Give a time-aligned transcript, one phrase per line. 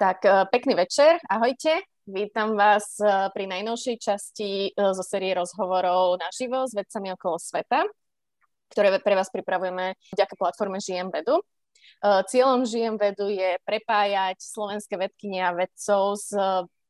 [0.00, 1.84] Tak e, pekný večer, ahojte.
[2.08, 7.84] Vítam vás e, pri najnovšej časti e, zo série rozhovorov naživo s vedcami okolo sveta,
[8.72, 11.44] ktoré pre vás pripravujeme vďaka platforme Žijem vedu.
[12.00, 16.32] Cieľom Žijem vedu je prepájať slovenské vedkynie a vedcov s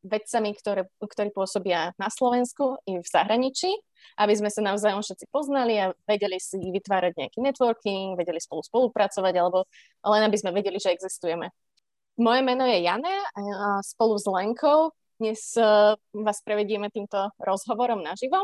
[0.07, 3.75] vedcami, ktoré, ktorí pôsobia na Slovensku i v zahraničí,
[4.23, 9.35] aby sme sa navzájom všetci poznali a vedeli si vytvárať nejaký networking, vedeli spolu spolupracovať,
[9.35, 9.67] alebo
[10.07, 11.51] len aby sme vedeli, že existujeme.
[12.17, 15.63] Moje meno je Jana a spolu s Lenkou dnes e,
[16.17, 18.41] vás prevedieme týmto rozhovorom naživo.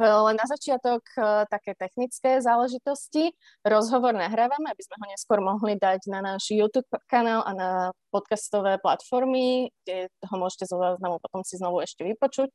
[0.00, 3.36] Len na začiatok e, také technické záležitosti.
[3.60, 7.70] Rozhovor nahrávame, aby sme ho neskôr mohli dať na náš YouTube kanál a na
[8.08, 12.48] podcastové platformy, kde ho môžete zo záznamu potom si znovu ešte vypočuť.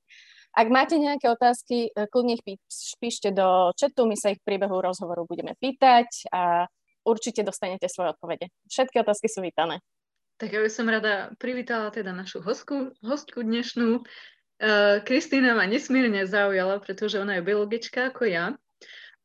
[0.58, 2.44] Ak máte nejaké otázky, e, kľudne ich
[2.98, 6.66] píšte do chatu, my sa ich v priebehu rozhovoru budeme pýtať a
[7.06, 8.50] určite dostanete svoje odpovede.
[8.66, 9.84] Všetky otázky sú vítané.
[10.38, 14.06] Tak ja by som rada privítala teda našu hostku, hostku dnešnú.
[14.62, 18.46] Uh, Kristýna ma nesmierne zaujala, pretože ona je biologička ako ja,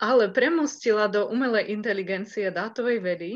[0.01, 3.31] ale premostila do umelej inteligencie dátovej vedy.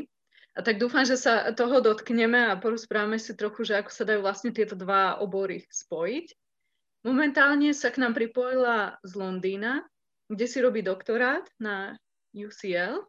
[0.57, 4.25] A tak dúfam, že sa toho dotkneme a porozprávame si trochu, že ako sa dajú
[4.25, 6.33] vlastne tieto dva obory spojiť.
[7.05, 9.85] Momentálne sa k nám pripojila z Londýna,
[10.33, 11.93] kde si robí doktorát na
[12.33, 13.05] UCL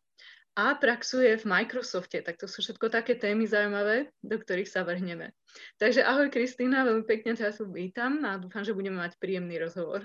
[0.58, 2.18] a praxuje v Microsofte.
[2.18, 5.30] Tak to sú všetko také témy zaujímavé, do ktorých sa vrhneme.
[5.78, 10.02] Takže ahoj Kristýna, veľmi pekne ťa tu vítam a dúfam, že budeme mať príjemný rozhovor.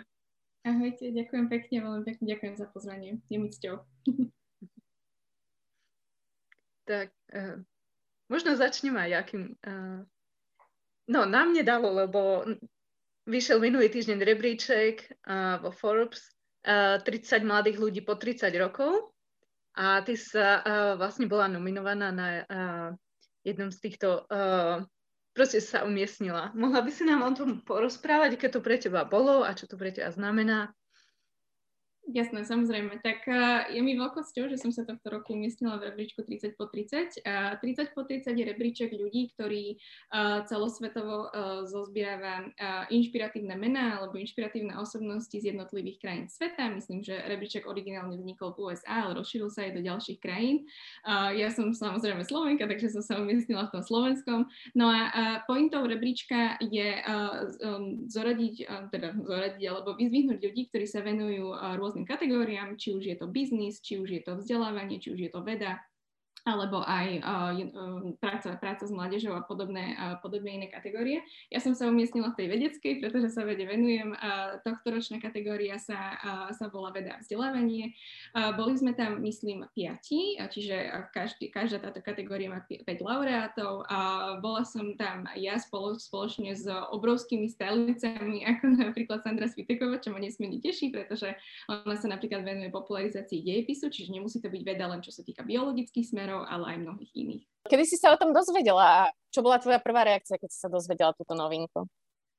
[0.61, 3.17] Ahojte, ďakujem pekne, veľmi pekne ďakujem za pozvanie.
[3.33, 3.81] Je mi cťou.
[6.89, 7.57] tak, uh,
[8.29, 9.57] možno začnem aj akým...
[9.65, 10.05] Uh,
[11.09, 12.45] no, nám nedalo, lebo
[13.25, 16.29] vyšiel minulý týždeň rebríček uh, vo Forbes
[16.69, 19.12] uh, 30 mladých ľudí po 30 rokov
[19.73, 22.89] a ty sa uh, vlastne bola nominovaná na uh,
[23.41, 24.85] jednom z týchto, uh,
[25.33, 26.53] proste sa umiestnila.
[26.53, 29.73] Mohla by si nám o tom porozprávať, aké to pre teba bolo a čo to
[29.75, 30.69] pre teba znamená?
[32.03, 32.99] Jasné, samozrejme.
[32.99, 36.67] Tak uh, je mi veľkosťou, že som sa tohto roku umiestnila v rebríčku 30 po
[36.67, 37.23] 30.
[37.23, 39.79] Uh, 30 po 30 je rebríček ľudí, ktorí
[40.11, 46.75] uh, celosvetovo uh, zozbiera uh, inšpiratívne mená alebo inšpiratívne osobnosti z jednotlivých krajín sveta.
[46.75, 50.67] Myslím, že rebríček originálne vznikol v USA, ale rozšíril sa aj do ďalších krajín.
[51.35, 54.39] Ja som samozrejme Slovenka, takže som sa umiestnila v tom slovenskom.
[54.75, 56.99] No a pointou rebríčka je
[58.07, 58.55] zoradiť,
[58.91, 63.29] teda zoradiť alebo vyzvihnúť ľudí, ktorí sa venujú uh, rôznym kategóriám, či už je to
[63.29, 65.77] biznis, či už je to vzdelávanie, či už je to veda,
[66.43, 67.55] alebo aj uh,
[68.19, 71.23] práca, práca s mládežou a podobné, uh, podobné iné kategórie.
[71.47, 74.11] Ja som sa umiestnila v tej vedeckej, pretože sa vede venujem.
[74.11, 77.95] Uh, tohto ročná kategória sa, uh, sa volá veda a vzdelávanie.
[78.35, 82.83] Uh, boli sme tam, myslím, piati, uh, čiže uh, každý, každá táto kategória má 5
[82.99, 83.87] laureátov.
[83.87, 83.97] A
[84.43, 90.19] bola som tam ja spolo, spoločne s obrovskými stylicami, ako napríklad Sandra Svitekova, čo ma
[90.19, 91.31] nesmierne teší, pretože
[91.71, 95.45] ona sa napríklad venuje popularizácii dejepisu, čiže nemusí to byť veda len čo sa týka
[95.45, 97.43] biologických smerov, partnerov, ale aj mnohých iných.
[97.69, 99.01] Kedy si sa o tom dozvedela a
[99.31, 101.87] čo bola tvoja prvá reakcia, keď si sa dozvedela túto novinku?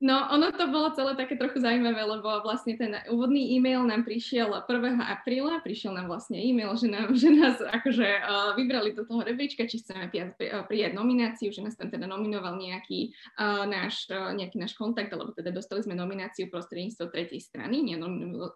[0.05, 4.53] No, ono to bolo celé také trochu zaujímavé, lebo vlastne ten úvodný e-mail nám prišiel
[4.53, 5.01] 1.
[5.01, 9.65] apríla, prišiel nám vlastne e-mail, že, nám, že nás akože uh, vybrali do toho rebríčka,
[9.65, 10.37] či chceme prijať,
[10.69, 15.33] prijať nomináciu, že nás tam teda nominoval nejaký, uh, náš, uh, nejaký náš kontakt, alebo
[15.33, 17.81] teda dostali sme nomináciu prostredníctvom tretej strany,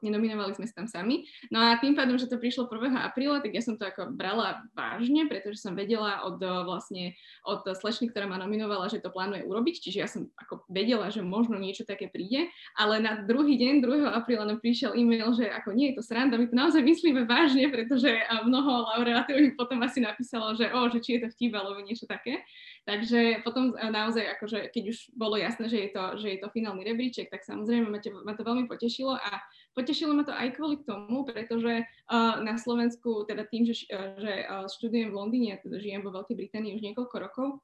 [0.05, 1.25] nenominovali sme sa tam sami.
[1.49, 2.93] No a tým pádom, že to prišlo 1.
[2.93, 7.17] apríla, tak ja som to ako brala vážne, pretože som vedela od vlastne
[7.49, 11.25] od slečny, ktorá ma nominovala, že to plánuje urobiť, čiže ja som ako vedela, že
[11.39, 14.11] možno niečo také príde, ale na druhý deň, 2.
[14.11, 17.71] apríla nám prišiel e-mail, že ako nie je to sranda, my to naozaj myslíme vážne,
[17.71, 18.11] pretože
[18.43, 22.11] mnoho laureátov im potom asi napísalo, že o, že či je to vtip alebo niečo
[22.11, 22.43] také.
[22.89, 26.89] Takže potom naozaj, akože, keď už bolo jasné, že je to, že je to finálny
[26.89, 29.45] rebríček, tak samozrejme ma, te, ma to veľmi potešilo a
[29.77, 34.65] potešilo ma to aj kvôli tomu, pretože uh, na Slovensku, teda tým, že, že uh,
[34.73, 37.61] študujem v Londýne, teda žijem vo Veľkej Británii už niekoľko rokov,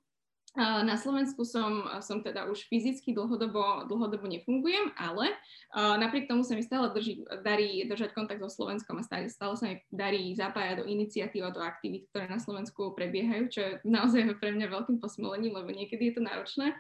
[0.59, 5.35] na Slovensku som, som teda už fyzicky dlhodobo, dlhodobo nefungujem, ale
[5.75, 9.67] napriek tomu sa mi stále drži, darí držať kontakt so Slovenskom a stále, stále sa
[9.67, 14.39] mi darí zapájať do iniciatív a do aktivít, ktoré na Slovensku prebiehajú, čo je naozaj
[14.39, 16.71] pre mňa veľkým posmolením, lebo niekedy je to náročné.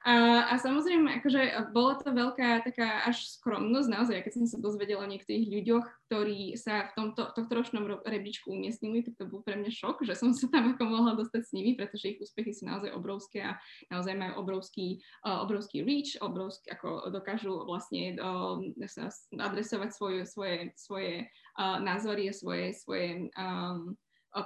[0.00, 5.04] A, a samozrejme, akože bola to veľká taká až skromnosť, naozaj, keď som sa dozvedela
[5.04, 9.60] o niektorých ľuďoch, ktorí sa v tomto tohto ročnom rebríčku umiestnili, tak to bol pre
[9.60, 12.64] mňa šok, že som sa tam ako mohla dostať s nimi, pretože ich úspechy sú
[12.64, 13.60] naozaj obrovské a
[13.92, 18.56] naozaj majú obrovský, uh, obrovský reach, obrovský, ako dokážu vlastne uh,
[19.36, 21.28] adresovať svoje, svoje, svoje
[21.60, 24.00] uh, názory a svoje, svoje um,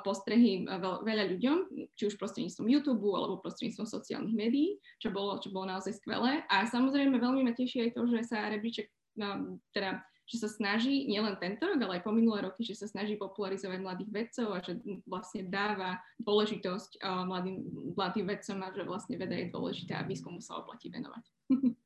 [0.05, 0.65] postrehy
[1.05, 1.57] veľa ľuďom,
[1.93, 6.41] či už prostredníctvom YouTube alebo prostredníctvom sociálnych médií, čo bolo, čo bolo naozaj skvelé.
[6.49, 8.89] A samozrejme veľmi ma teší aj to, že sa rebríček,
[9.21, 12.89] no, teda že sa snaží, nielen tento rok, ale aj po minulé roky, že sa
[12.89, 17.61] snaží popularizovať mladých vedcov a že vlastne dáva dôležitosť uh, mladým,
[17.93, 21.25] mladým vedcom a že vlastne veda je dôležitá a výskumu sa oplatí venovať.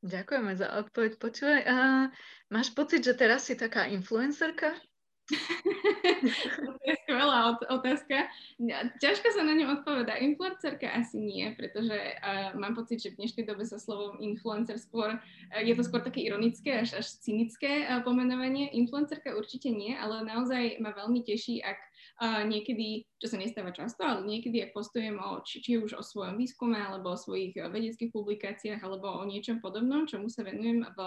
[0.00, 1.12] Ďakujeme za odpoveď.
[1.22, 2.04] Počúvaj, uh,
[2.50, 4.74] máš pocit, že teraz si taká influencerka?
[5.30, 8.28] To je skvelá otázka.
[8.98, 10.18] Ťažko sa na ňu odpovedá.
[10.18, 15.16] Influencerka asi nie, pretože uh, mám pocit, že v dnešnej dobe sa slovom influencer skôr,
[15.16, 18.70] uh, je to skôr také ironické, až, až cynické uh, pomenovanie.
[18.74, 21.78] Influencerka určite nie, ale naozaj ma veľmi teší, ak
[22.20, 26.04] uh, niekedy, čo sa nestáva často, ale niekedy, ak postujem o, či, či už o
[26.04, 31.00] svojom výskume, alebo o svojich vedeckých publikáciách, alebo o niečom podobnom, čomu sa venujem v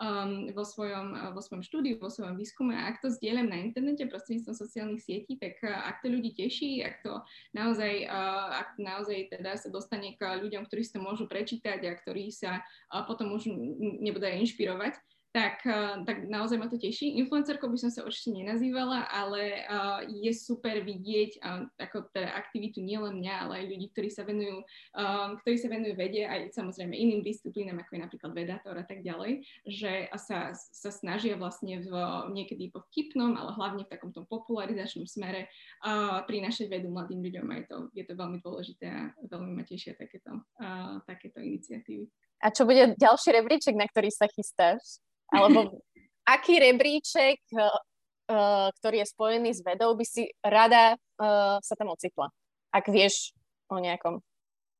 [0.00, 2.76] um, vo, svojom, uh, vo svojom štúdiu, vo svojom výskume.
[2.76, 6.84] A ak to zdieľam na internete prostredníctvom sociálnych sietí, tak uh, ak to ľudí teší,
[6.84, 7.18] ak to
[7.56, 11.96] naozaj, uh, ak naozaj teda sa dostane k ľuďom, ktorí si to môžu prečítať a
[11.96, 12.60] ktorí sa
[12.92, 15.00] uh, potom môžu nebude inšpirovať,
[15.30, 17.14] tak, eh, tak naozaj ma to teší.
[17.22, 22.82] Influencerkou by som sa určite nenazývala, ale uh, je super vidieť uh, ako teda aktivitu
[22.82, 24.66] nielen mňa, ale aj ľudí, ktorí sa venujú,
[24.98, 29.06] um, ktorí sa venujú vede aj samozrejme iným disciplínam, ako je napríklad vedátor a tak
[29.06, 31.92] ďalej, že sa, sa snažia vlastne v,
[32.34, 35.46] niekedy po vtipnom, ale hlavne v takomto popularizačnom smere
[35.86, 39.94] uh, prinašať vedu mladým ľuďom a to, je to veľmi dôležité a veľmi ma tešia
[39.94, 42.10] takéto, uh, takéto iniciatívy.
[42.40, 44.98] A čo bude ďalší rebríček, na ktorý sa chystáš?
[45.30, 45.80] Alebo
[46.34, 52.30] aký rebríček, uh, ktorý je spojený s vedou, by si rada uh, sa tam ocitla?
[52.70, 53.34] Ak vieš
[53.70, 54.22] o nejakom.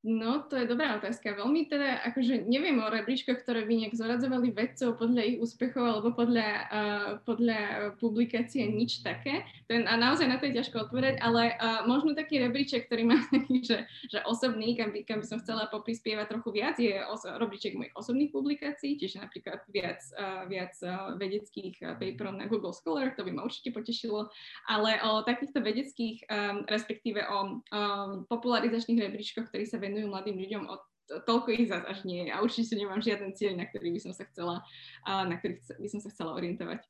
[0.01, 1.37] No, to je dobrá otázka.
[1.37, 6.17] Veľmi teda, akože neviem o rebríčkoch, ktoré by nejak zoradzovali vedcov podľa ich úspechov alebo
[6.17, 7.61] podľa, uh, podľa
[8.01, 9.45] publikácie, nič také.
[9.69, 13.21] Ten, a naozaj na to je ťažko odpovedať, ale uh, možno taký rebríček, ktorý má
[13.29, 17.29] taký, že, že osobný, kam by, kam by som chcela poprispievať trochu viac, je os-
[17.29, 22.73] rebríček mojich osobných publikácií, čiže napríklad viac, uh, viac uh, vedeckých uh, paperov na Google
[22.73, 24.33] Scholar, to by ma určite potešilo,
[24.65, 30.63] ale o takýchto vedeckých, um, respektíve o um, popularizačných rebríčkoch, ktorí sa venujú mladým ľuďom,
[30.71, 30.83] od
[31.27, 32.31] toľko ich zase až nie.
[32.31, 34.63] A určite nemám žiaden cieľ, na ktorý by som sa chcela,
[35.07, 36.87] na ktorý by som sa chcela orientovať.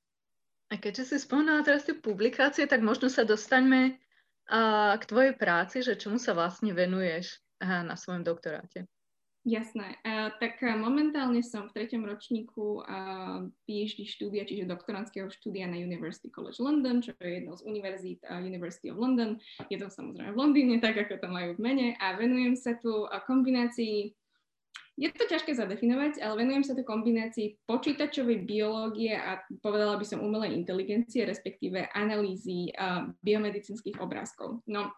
[0.70, 3.96] A keďže si spomínala teraz tie publikácie, tak možno sa dostaňme
[4.96, 8.84] k tvojej práci, že čomu sa vlastne venuješ na svojom doktoráte.
[9.40, 9.96] Jasné.
[10.04, 12.84] Uh, tak uh, momentálne som v treťom ročníku
[13.64, 18.36] PhD štúdia, čiže doktorantského štúdia na University College London, čo je jednou z univerzít uh,
[18.36, 19.40] University of London.
[19.72, 21.86] Je to samozrejme v Londýne, tak ako to majú v mene.
[22.04, 24.12] A venujem sa tu kombinácii
[25.00, 30.20] je to ťažké zadefinovať, ale venujem sa tu kombinácii počítačovej biológie a povedala by som
[30.20, 34.60] umelej inteligencie, respektíve analýzy uh, biomedicínskych obrázkov.
[34.68, 34.92] No,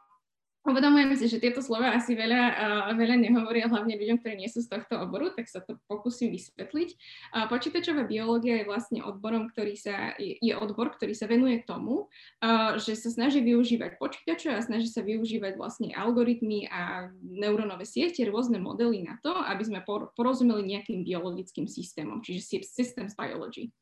[0.62, 4.62] Uvedomujem si, že tieto slova asi veľa, uh, veľa nehovoria hlavne ľuďom, ktorí nie sú
[4.62, 6.88] z tohto oboru, tak sa to pokúsim vysvetliť.
[7.34, 12.78] Uh, počítačová biológia je vlastne odborom, ktorý sa, je, odbor, ktorý sa venuje tomu, uh,
[12.78, 18.62] že sa snaží využívať počítače a snaží sa využívať vlastne algoritmy a neurónové siete, rôzne
[18.62, 19.82] modely na to, aby sme
[20.14, 23.74] porozumeli nejakým biologickým systémom, čiže systems biology.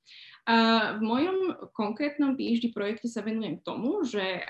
[0.48, 0.56] A
[0.96, 1.38] v mojom
[1.76, 4.44] konkrétnom PhD projekte sa venujem tomu, že,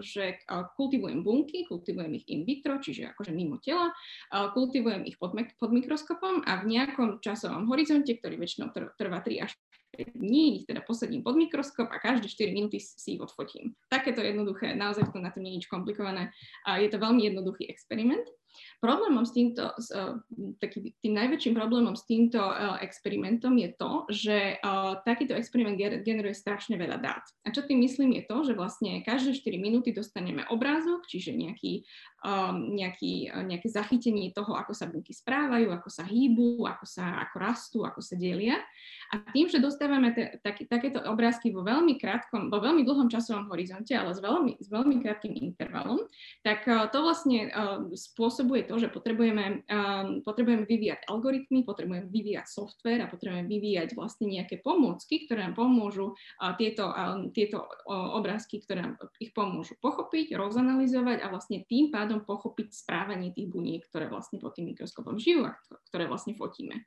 [0.00, 0.38] že
[0.78, 3.90] kultivujem bunky, kultivujem ich in vitro, čiže akože mimo tela,
[4.30, 9.52] kultivujem ich pod, pod mikroskopom a v nejakom časovom horizonte, ktorý väčšinou trvá 3 až
[9.54, 9.83] 5
[10.14, 13.78] dní, ich teda posadím pod mikroskop a každé 4 minúty si ich odfotím.
[13.88, 16.34] Takéto jednoduché, naozaj to na tom nie je nič komplikované.
[16.66, 18.26] Je to veľmi jednoduchý experiment.
[18.78, 20.20] Problémom s týmto, s, uh,
[20.60, 26.36] taký, tým najväčším problémom s týmto uh, experimentom je to, že uh, takýto experiment generuje
[26.36, 27.24] strašne veľa dát.
[27.42, 31.82] A čo tým myslím je to, že vlastne každé 4 minúty dostaneme obrázok, čiže nejaký,
[32.22, 37.36] um, nejaký, nejaké zachytenie toho, ako sa bunky správajú, ako sa hýbu, ako, sa, ako
[37.40, 38.60] rastú, ako sa delia.
[39.12, 43.52] A tým, že dostávame te, tak, takéto obrázky vo veľmi krátkom, vo veľmi dlhom časovom
[43.52, 46.00] horizonte, ale s veľmi, s veľmi krátkým intervalom,
[46.40, 52.46] tak uh, to vlastne uh, spôsobuje to, že potrebujeme, um, potrebujeme vyvíjať algoritmy, potrebujeme vyvíjať
[52.48, 58.62] software a potrebujeme vyvíjať vlastne nejaké pomôcky, ktoré nám pomôžu uh, tieto, um, tieto obrázky,
[58.64, 64.08] ktoré nám ich pomôžu pochopiť, rozanalizovať a vlastne tým pádom pochopiť správanie tých buniek, ktoré
[64.08, 65.56] vlastne pod tým mikroskopom žijú a
[65.90, 66.86] ktoré vlastne fotíme.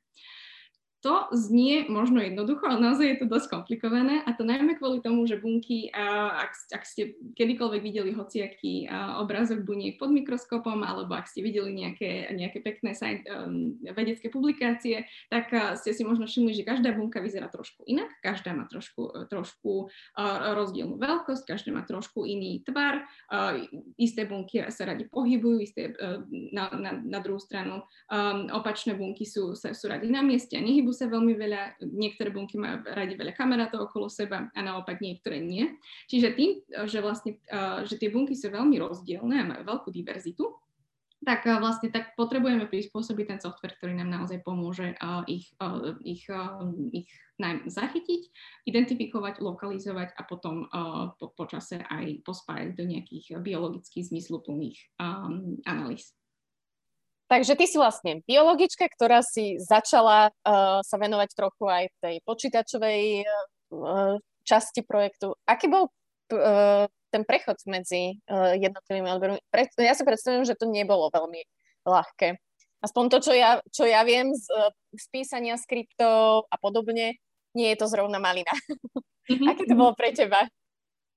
[1.06, 5.30] To znie možno jednoducho, ale naozaj je to dosť komplikované a to najmä kvôli tomu,
[5.30, 8.90] že bunky, ak, ak ste kedykoľvek videli hociaký
[9.22, 12.98] obrázok buniek pod mikroskopom alebo ak ste videli nejaké, nejaké pekné
[13.94, 18.66] vedecké publikácie, tak ste si možno všimli, že každá bunka vyzerá trošku inak, každá má
[18.66, 19.94] trošku, trošku
[20.58, 23.06] rozdielnú veľkosť, každá má trošku iný tvar,
[24.02, 27.86] isté bunky sa radi pohybujú, isté e, na, na, na druhú stranu
[28.52, 32.84] opačné bunky sú, sú radi na mieste a nehybujú sa veľmi veľa, niektoré bunky majú
[32.86, 35.66] radi veľa kamarátov okolo seba a naopak niektoré nie.
[36.12, 36.52] Čiže tým,
[36.86, 37.40] že vlastne,
[37.88, 40.52] že tie bunky sú veľmi rozdielne a majú veľkú diverzitu,
[41.26, 44.94] tak vlastne tak potrebujeme prispôsobiť ten software, ktorý nám naozaj pomôže
[45.26, 45.50] ich,
[46.06, 46.24] ich,
[46.94, 47.08] ich
[47.42, 48.22] najmä zachytiť,
[48.70, 50.70] identifikovať, lokalizovať a potom
[51.18, 56.14] po, po čase aj pospájať do nejakých biologických zmysluplných um, analýz.
[57.28, 63.28] Takže ty si vlastne biologička, ktorá si začala uh, sa venovať trochu aj tej počítačovej
[63.28, 64.16] uh,
[64.48, 65.36] časti projektu.
[65.44, 69.40] Aký bol uh, ten prechod medzi uh, jednotlivými odbermi?
[69.52, 71.44] Pre, ja si predstavujem, že to nebolo veľmi
[71.84, 72.40] ľahké.
[72.80, 74.48] Aspoň to, čo ja, čo ja viem z,
[74.96, 77.20] z písania skriptov a podobne,
[77.58, 78.54] nie je to zrovna malina.
[79.28, 79.48] Mm-hmm.
[79.52, 80.48] Aké to bolo pre teba?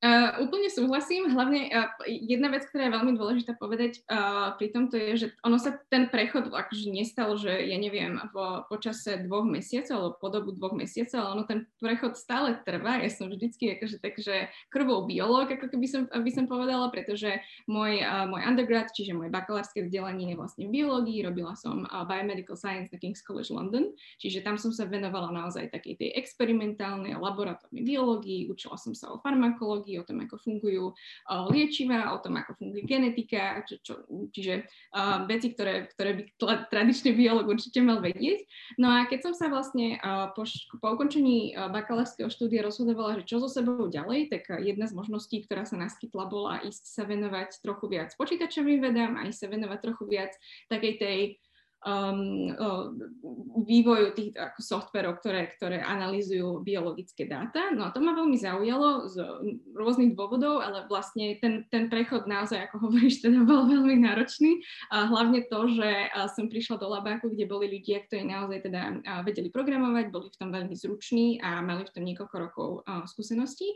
[0.00, 1.28] Uh, úplne súhlasím.
[1.28, 5.60] Hlavne uh, jedna vec, ktorá je veľmi dôležitá povedať uh, pri tomto je, že ono
[5.60, 8.36] sa ten prechod akože nestal, že ja neviem, v
[8.72, 13.04] počase dvoch mesiacov alebo po dobu dvoch mesiacov, ale ono ten prechod stále trvá.
[13.04, 17.36] Ja som vždycky akože takže krvou biológ, ako keby som, by som povedala, pretože
[17.68, 22.08] môj, uh, môj undergrad, čiže moje bakalárske vzdelanie je vlastne v biológii, robila som uh,
[22.08, 27.20] Biomedical Science na King's College London, čiže tam som sa venovala naozaj takej tej experimentálnej
[27.20, 30.84] laboratórnej biológii, učila som sa o farmakológii, technológií, o tom, ako fungujú
[31.50, 33.94] liečivá, o tom, ako funguje genetika, čo, čo,
[34.30, 38.46] čiže uh, veci, ktoré, ktoré by tla, tradičný biolog určite mal vedieť.
[38.78, 40.46] No a keď som sa vlastne uh, po,
[40.78, 45.42] po ukončení uh, bakalárskeho štúdia rozhodovala, že čo so sebou ďalej, tak jedna z možností,
[45.44, 49.78] ktorá sa naskytla, bola ísť sa venovať trochu viac počítačovým vedám a ísť sa venovať
[49.82, 50.32] trochu viac
[50.70, 51.18] takej tej
[51.86, 52.52] um,
[53.64, 57.72] vývoju tých ako softverov, ktoré, ktoré analýzujú biologické dáta.
[57.72, 59.16] No a to ma veľmi zaujalo z
[59.72, 64.60] rôznych dôvodov, ale vlastne ten, ten prechod naozaj, ako hovoríš, teda bol veľmi náročný.
[64.92, 65.88] A hlavne to, že
[66.36, 68.82] som prišla do labáku, kde boli ľudia, ktorí naozaj teda
[69.24, 72.68] vedeli programovať, boli v tom veľmi zruční a mali v tom niekoľko rokov
[73.08, 73.66] skúseností.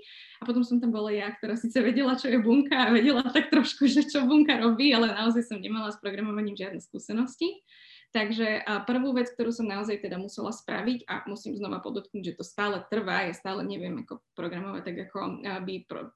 [0.40, 3.48] A potom som tam bola ja, ktorá síce vedela, čo je bunka a vedela tak
[3.48, 7.64] trošku, že čo bunka robí, ale naozaj som nemala s programovaním žiadne skúsenosti.
[8.14, 12.46] Takže prvú vec, ktorú som naozaj teda musela spraviť a musím znova podotknúť, že to
[12.46, 15.18] stále trvá, ja stále neviem, ako programovať tak, ako
[15.66, 16.14] by pro,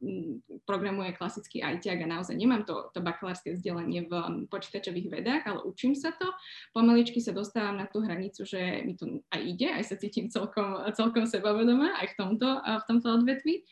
[0.63, 4.15] programuje klasický ITák a naozaj nemám to, to bakalárske vzdelanie v
[4.47, 6.31] počítačových vedách, ale učím sa to.
[6.71, 10.79] Pomaličky sa dostávam na tú hranicu, že mi to aj ide, aj sa cítim celkom,
[10.95, 13.67] celkom sebavedomá aj v tomto, v tomto odvetvi.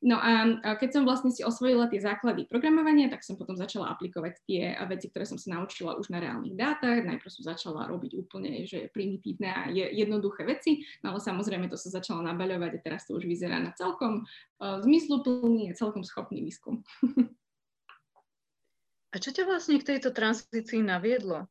[0.00, 0.48] No a
[0.80, 5.12] keď som vlastne si osvojila tie základy programovania, tak som potom začala aplikovať tie veci,
[5.12, 7.04] ktoré som sa naučila už na reálnych dátach.
[7.04, 11.92] Najprv som začala robiť úplne že primitívne a jednoduché veci, no ale samozrejme to sa
[11.92, 16.80] začalo nabaľovať a teraz to už vyzerá na celkom uh, zmysluplný a celkom schopný výskum.
[19.12, 21.44] a čo ťa vlastne k tejto tranzícii naviedlo?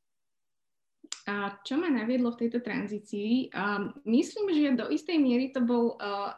[1.30, 3.54] A čo ma naviedlo v tejto tranzícii?
[3.54, 6.34] Um, myslím, že do istej miery to bol, uh,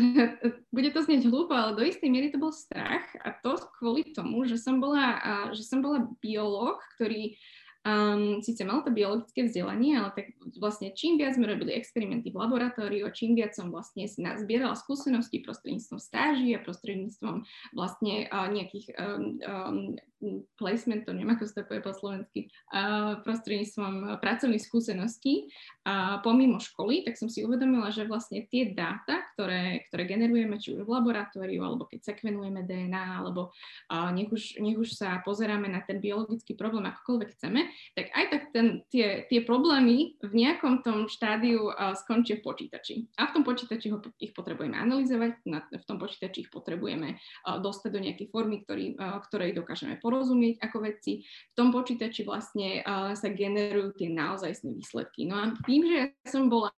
[0.76, 4.44] bude to znieť hlúpo, ale do istej miery to bol strach a to kvôli tomu,
[4.44, 7.40] že som bola, uh, že som bola biológ, ktorý
[7.84, 10.26] Um, Sice mal to biologické vzdelanie, ale tak
[10.56, 16.00] vlastne čím viac sme robili experimenty v laboratóriu, čím viac som vlastne zbierala skúsenosti prostredníctvom
[16.00, 17.44] stáží a prostredníctvom
[17.76, 19.76] vlastne uh, nejakých um, um,
[20.58, 22.40] placement, to neviem, ako sa to povie po slovensky,
[23.24, 25.48] prostredníctvom pracovných skúseností
[26.24, 30.88] pomimo školy, tak som si uvedomila, že vlastne tie dáta, ktoré, ktoré generujeme či už
[30.88, 33.52] v laboratóriu, alebo keď sekvenujeme DNA, alebo
[34.16, 38.42] nech, už, nech už sa pozeráme na ten biologický problém akokoľvek chceme, tak aj tak
[38.54, 41.68] ten, tie, tie problémy v nejakom tom štádiu
[42.00, 42.94] skončia v počítači.
[43.20, 47.90] A v tom počítači ho, ich potrebujeme analyzovať, na, v tom počítači ich potrebujeme dostať
[47.92, 48.96] do nejakej formy, ktorý,
[49.28, 51.26] ktorej dokážeme porozumieť porozumieť ako vedci.
[51.26, 55.26] V tom počítači vlastne uh, sa generujú tie naozajstné výsledky.
[55.26, 56.70] No a tým, že ja som bola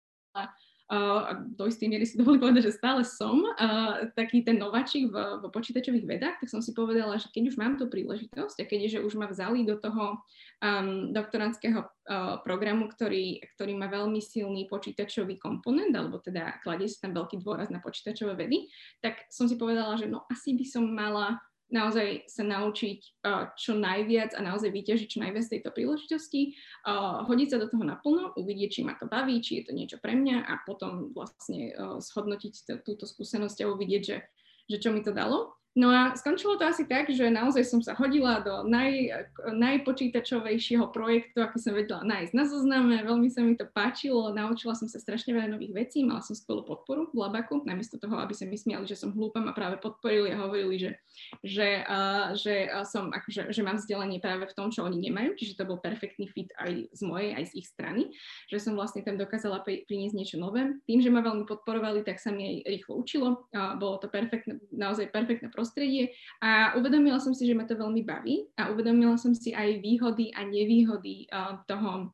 [0.84, 5.16] Uh, do istej miery si dovolím povedať, že stále som uh, taký ten nováčik v,
[5.40, 9.00] v počítačových vedách, tak som si povedala, že keď už mám tú príležitosť a keďže
[9.00, 10.20] už ma vzali do toho
[10.60, 17.08] um, doktorantského uh, programu, ktorý, ktorý má veľmi silný počítačový komponent, alebo teda kladie sa
[17.08, 18.68] tam veľký dôraz na počítačové vedy,
[19.00, 21.40] tak som si povedala, že no asi by som mala
[21.72, 23.24] naozaj sa naučiť
[23.56, 26.54] čo najviac a naozaj vyťažiť čo najviac tejto príležitosti,
[27.24, 30.12] hodiť sa do toho naplno, uvidieť, či ma to baví, či je to niečo pre
[30.12, 34.16] mňa a potom vlastne shodnotiť t- túto skúsenosť a uvidieť, že,
[34.68, 35.56] že čo mi to dalo.
[35.74, 41.42] No a skončilo to asi tak, že naozaj som sa hodila do naj, najpočítačovejšieho projektu,
[41.42, 43.02] aký som vedela nájsť na zozname.
[43.02, 46.62] Veľmi sa mi to páčilo, naučila som sa strašne veľa nových vecí, mala som skvelú
[46.62, 50.30] podporu v Labaku, namiesto toho, aby sa mi smiali, že som hlúpa, a práve podporili
[50.30, 50.90] a hovorili, že,
[51.42, 55.58] že, uh, že, som, akože, že mám vzdelanie práve v tom, čo oni nemajú, čiže
[55.58, 58.14] to bol perfektný fit aj z mojej, aj z ich strany,
[58.46, 60.70] že som vlastne tam dokázala pri, priniesť niečo nové.
[60.86, 63.50] Tým, že ma veľmi podporovali, tak sa mi aj rýchlo učilo.
[63.50, 65.63] Uh, bolo to perfektné, naozaj perfektné prostredie
[66.42, 70.34] a uvedomila som si, že ma to veľmi baví a uvedomila som si aj výhody
[70.34, 72.12] a nevýhody uh, toho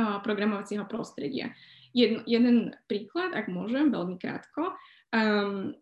[0.00, 1.52] uh, programovacieho prostredia.
[1.90, 4.78] Jeden, jeden príklad, ak môžem, veľmi krátko.
[5.10, 5.74] Um,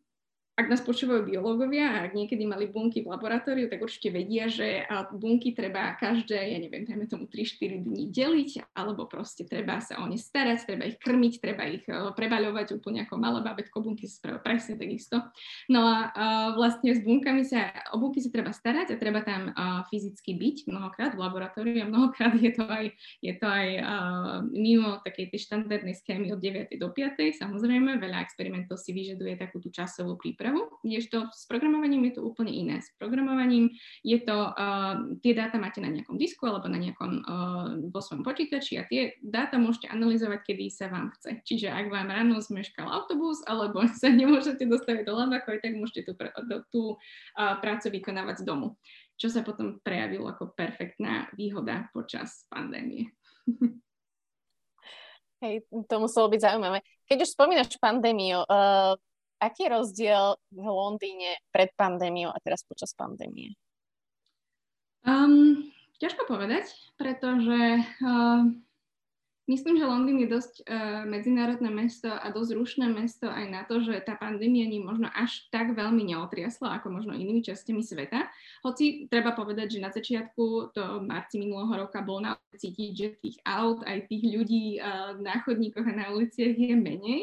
[0.59, 4.83] ak nás počúvajú biológovia a ak niekedy mali bunky v laboratóriu, tak určite vedia, že
[5.15, 10.11] bunky treba každé, ja neviem, dajme tomu 3-4 dní deliť, alebo proste treba sa o
[10.11, 14.19] ne starať, treba ich krmiť, treba ich e, prebaľovať úplne ako malé babetko, bunky sa
[14.19, 15.23] spravia presne takisto.
[15.71, 16.11] No a
[16.59, 19.55] vlastne s bunkami sa, o bunky sa treba starať a treba tam
[19.87, 22.91] fyzicky byť mnohokrát v laboratóriu a mnohokrát je to aj,
[23.23, 23.69] je to aj
[24.51, 26.75] mimo takej tej štandardnej schémy od 9.
[26.75, 27.39] do 5.
[27.39, 32.23] Samozrejme, veľa experimentov si vyžaduje takú tú časovú prípravu prípravu, kdežto s programovaním je to
[32.25, 32.81] úplne iné.
[32.81, 37.77] S programovaním je to, uh, tie dáta máte na nejakom disku alebo na nejakom, uh,
[37.93, 41.45] vo svojom počítači a tie dáta môžete analyzovať, kedy sa vám chce.
[41.45, 46.13] Čiže ak vám ráno zmeškal autobus alebo sa nemôžete dostaviť do labakov, tak môžete tú,
[46.73, 48.79] tú uh, prácu vykonávať z domu
[49.19, 53.11] čo sa potom prejavilo ako perfektná výhoda počas pandémie.
[55.43, 56.79] Hej, to muselo byť zaujímavé.
[57.11, 58.95] Keď už spomínaš pandémiu, uh,
[59.39, 63.55] aký je rozdiel v Londýne pred pandémiou a teraz počas pandémie?
[65.07, 65.71] Um,
[66.03, 66.69] ťažko povedať,
[66.99, 68.43] pretože uh,
[69.47, 73.81] myslím, že Londýn je dosť uh, medzinárodné mesto a dosť rušné mesto aj na to,
[73.81, 78.29] že tá pandémia nie možno až tak veľmi neotriasla ako možno inými častiami sveta.
[78.67, 83.09] Hoci treba povedať, že na začiatku, to v marci minulého roka, bolo na cítiť, že
[83.23, 87.23] tých aut, aj tých ľudí uh, na chodníkoch a na uliciach je menej.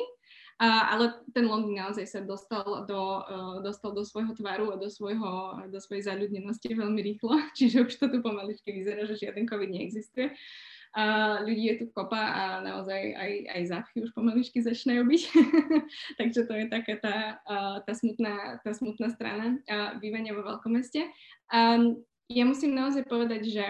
[0.55, 5.59] Ale ten Londýn naozaj sa dostal do, uh, dostal do svojho tvaru a do, svojho,
[5.67, 10.31] do svojej zaľudnenosti veľmi rýchlo, čiže už to tu pomaličky vyzerá, že žiaden COVID neexistuje.
[10.95, 11.03] A
[11.43, 15.21] ľudí je tu kopa a naozaj aj, aj zápchy už pomaličky začínajú byť.
[16.23, 17.17] Takže to je taká tá,
[17.83, 19.59] tá, smutná, tá smutná strana
[19.99, 21.03] bývania vo veľkom meste.
[21.51, 21.83] A
[22.31, 23.65] ja musím naozaj povedať, že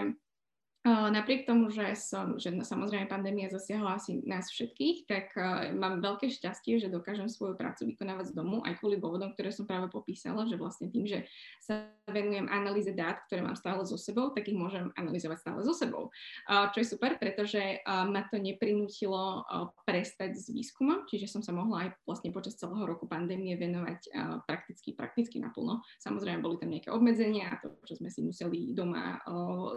[0.86, 5.98] Napriek tomu, že, som, že no, samozrejme pandémia zasiahla asi nás všetkých, tak uh, mám
[5.98, 9.90] veľké šťastie, že dokážem svoju prácu vykonávať z domu, aj kvôli dôvodom, ktoré som práve
[9.90, 11.26] popísala, že vlastne tým, že
[11.58, 15.74] sa venujem analýze dát, ktoré mám stále so sebou, tak ich môžem analyzovať stále so
[15.74, 16.14] sebou.
[16.46, 19.42] Uh, čo je super, pretože uh, ma to neprinútilo
[19.90, 24.14] prestať s výskumom, čiže som sa mohla aj vlastne počas celého roku pandémie venovať
[24.46, 25.82] prakticky, prakticky naplno.
[25.98, 29.18] Samozrejme, boli tam nejaké obmedzenia to, čo sme si museli doma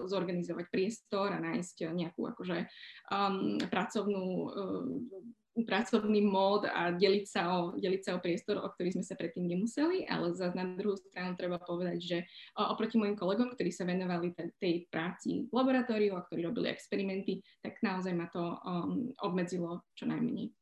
[0.04, 2.66] zorganizovať priestor priestor a nájsť nejakú akože
[3.14, 5.06] um, pracovnú um,
[5.58, 9.42] pracovný mód a deliť sa, o, deliť sa o priestor, o ktorý sme sa predtým
[9.42, 12.18] nemuseli, ale zase na druhú stranu treba povedať, že
[12.54, 17.42] oproti mojim kolegom, ktorí sa venovali tej, tej práci v laboratóriu a ktorí robili experimenty,
[17.58, 20.54] tak naozaj ma to um, obmedzilo čo najmenej.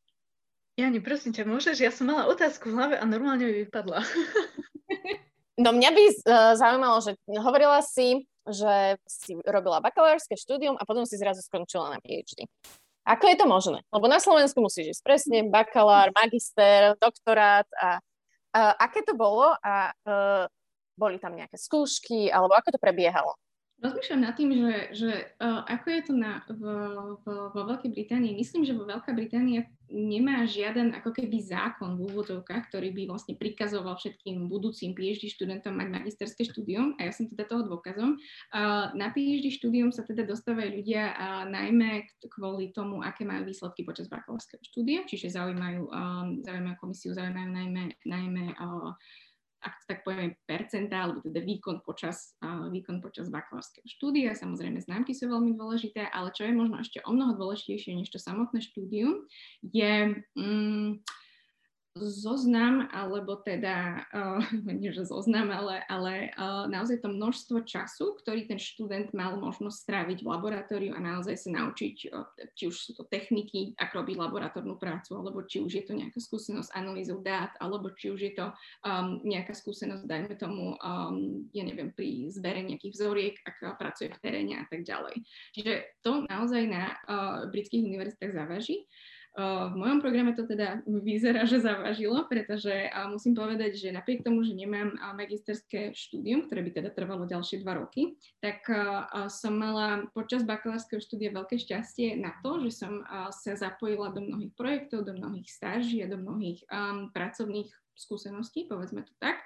[0.81, 1.77] Jani, prosím ťa, môžeš?
[1.77, 4.01] Ja som mala otázku v hlave a normálne mi vypadla.
[5.65, 11.03] no mňa by uh, zaujímalo, že hovorila si že si robila bakalárske štúdium a potom
[11.03, 12.47] si zrazu skončila na PhD.
[13.07, 13.79] Ako je to možné?
[13.95, 18.03] Lebo na Slovensku musíš ísť presne bakalár, magister, doktorát a,
[18.51, 20.45] a aké to bolo a uh,
[20.99, 23.39] boli tam nejaké skúšky alebo ako to prebiehalo?
[23.77, 26.65] Rozmýšľam nad tým, že, že uh, ako je to na, v,
[27.21, 28.33] v, vo Veľkej Británii.
[28.33, 33.37] Myslím, že vo Veľká Británia nemá žiaden ako keby zákon v úvodzovkách, ktorý by vlastne
[33.37, 38.17] prikazoval všetkým budúcim PhD študentom mať magisterské štúdium a ja som teda toho dôkazom.
[38.49, 43.85] Uh, na PhD štúdium sa teda dostávajú ľudia uh, najmä kvôli tomu, aké majú výsledky
[43.85, 48.97] počas bakalárskeho štúdia, čiže zaujímajú, um, zaujímajú komisiu, zaujímajú najmä, najmä uh,
[49.63, 54.37] ak tak povieme, percentá, alebo teda výkon počas, výkon počas bakalárskeho štúdia.
[54.37, 58.21] Samozrejme, známky sú veľmi dôležité, ale čo je možno ešte o mnoho dôležitejšie než to
[58.21, 59.25] samotné štúdium,
[59.63, 61.01] je um,
[62.05, 64.41] zoznam, alebo teda, uh,
[64.81, 69.77] nie že zoznam, ale, ale uh, naozaj to množstvo času, ktorý ten študent mal možnosť
[69.81, 74.17] stráviť v laboratóriu a naozaj sa naučiť, uh, či už sú to techniky, ako robiť
[74.21, 78.33] laboratórnu prácu, alebo či už je to nejaká skúsenosť analýzou dát, alebo či už je
[78.37, 78.47] to
[78.85, 84.21] um, nejaká skúsenosť, dajme tomu, um, ja neviem, pri zbere nejakých vzoriek, ak pracuje v
[84.21, 85.25] teréne a tak ďalej.
[85.57, 85.73] Čiže
[86.05, 88.85] to naozaj na uh, britských univerzitách závaží.
[89.37, 94.57] V mojom programe to teda vyzerá, že zavažilo, pretože musím povedať, že napriek tomu, že
[94.57, 98.65] nemám magisterské štúdium, ktoré by teda trvalo ďalšie dva roky, tak
[99.29, 104.57] som mala počas bakalárskeho štúdia veľké šťastie na to, že som sa zapojila do mnohých
[104.57, 106.65] projektov, do mnohých stáží a do mnohých
[107.13, 109.41] pracovných skúseností, povedzme to tak,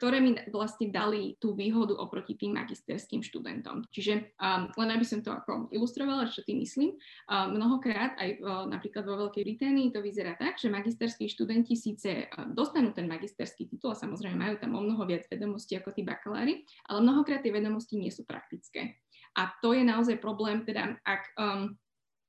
[0.00, 3.84] ktoré mi vlastne dali tú výhodu oproti tým magisterským študentom.
[3.92, 8.64] Čiže um, len aby som to ako ilustrovala, čo tým myslím, uh, mnohokrát aj uh,
[8.64, 13.68] napríklad vo Veľkej Británii to vyzerá tak, že magisterskí študenti síce uh, dostanú ten magisterský
[13.68, 17.52] titul a samozrejme majú tam o mnoho viac vedomostí ako tí bakalári, ale mnohokrát tie
[17.52, 18.98] vedomosti nie sú praktické.
[19.34, 21.74] A to je naozaj problém, teda ak um,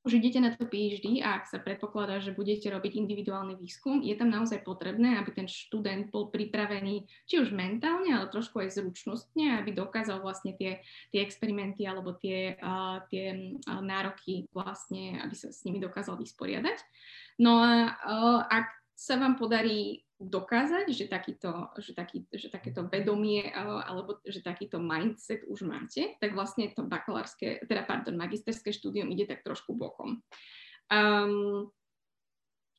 [0.05, 4.13] už idete na to PhD a ak sa predpokladá, že budete robiť individuálny výskum, je
[4.13, 9.57] tam naozaj potrebné, aby ten študent bol pripravený či už mentálne, ale trošku aj zručnostne,
[9.57, 15.65] aby dokázal vlastne tie, tie experimenty alebo tie, uh, tie nároky vlastne, aby sa s
[15.65, 16.77] nimi dokázal vysporiadať.
[17.41, 23.51] No a uh, ak sa vám podarí dokázať, že, takýto, že, taký, že takéto vedomie
[23.51, 29.27] alebo že takýto mindset už máte, tak vlastne to bakalárske, teda pardon, magisterské štúdium ide
[29.27, 30.23] tak trošku bokom.
[30.87, 31.67] Um,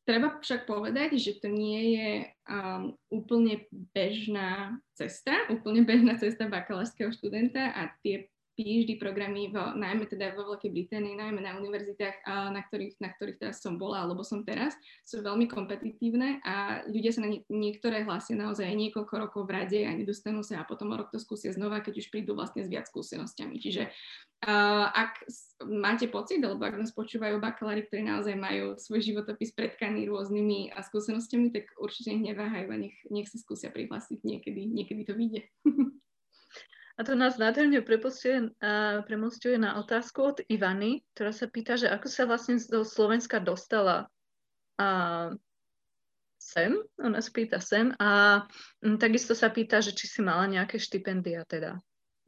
[0.09, 2.11] treba však povedať, že to nie je
[2.49, 10.09] um, úplne bežná cesta, úplne bežná cesta bakalárskeho študenta a tie PhD programy, v, najmä
[10.09, 14.25] teda vo Veľkej Británii, najmä na univerzitách, na ktorých, na ktorých teraz som bola alebo
[14.25, 14.73] som teraz,
[15.05, 19.55] sú veľmi kompetitívne a ľudia sa na nie, niektoré hlásia naozaj aj niekoľko rokov v
[19.61, 22.65] rade a nedostanú sa a potom o rok to skúsia znova, keď už prídu vlastne
[22.65, 23.61] s viac skúsenosťami.
[23.61, 23.93] Čiže
[24.49, 25.29] uh, ak
[25.69, 31.53] máte pocit, alebo ak nás počúvajú bakalári, ktorí naozaj majú svoj životopis predkaný rôznymi skúsenosťami,
[31.53, 35.45] tak určite neváhajú a nech, nech sa skúsia prihlásiť niekedy, niekedy to vyjde.
[36.97, 42.25] A to nás nádherne premostuje na otázku od Ivany, ktorá sa pýta, že ako sa
[42.25, 44.09] vlastne do Slovenska dostala
[44.81, 45.37] uh,
[46.41, 48.41] sem, ona sa pýta sem a
[48.97, 51.77] takisto sa pýta, že či si mala nejaké štipendia teda.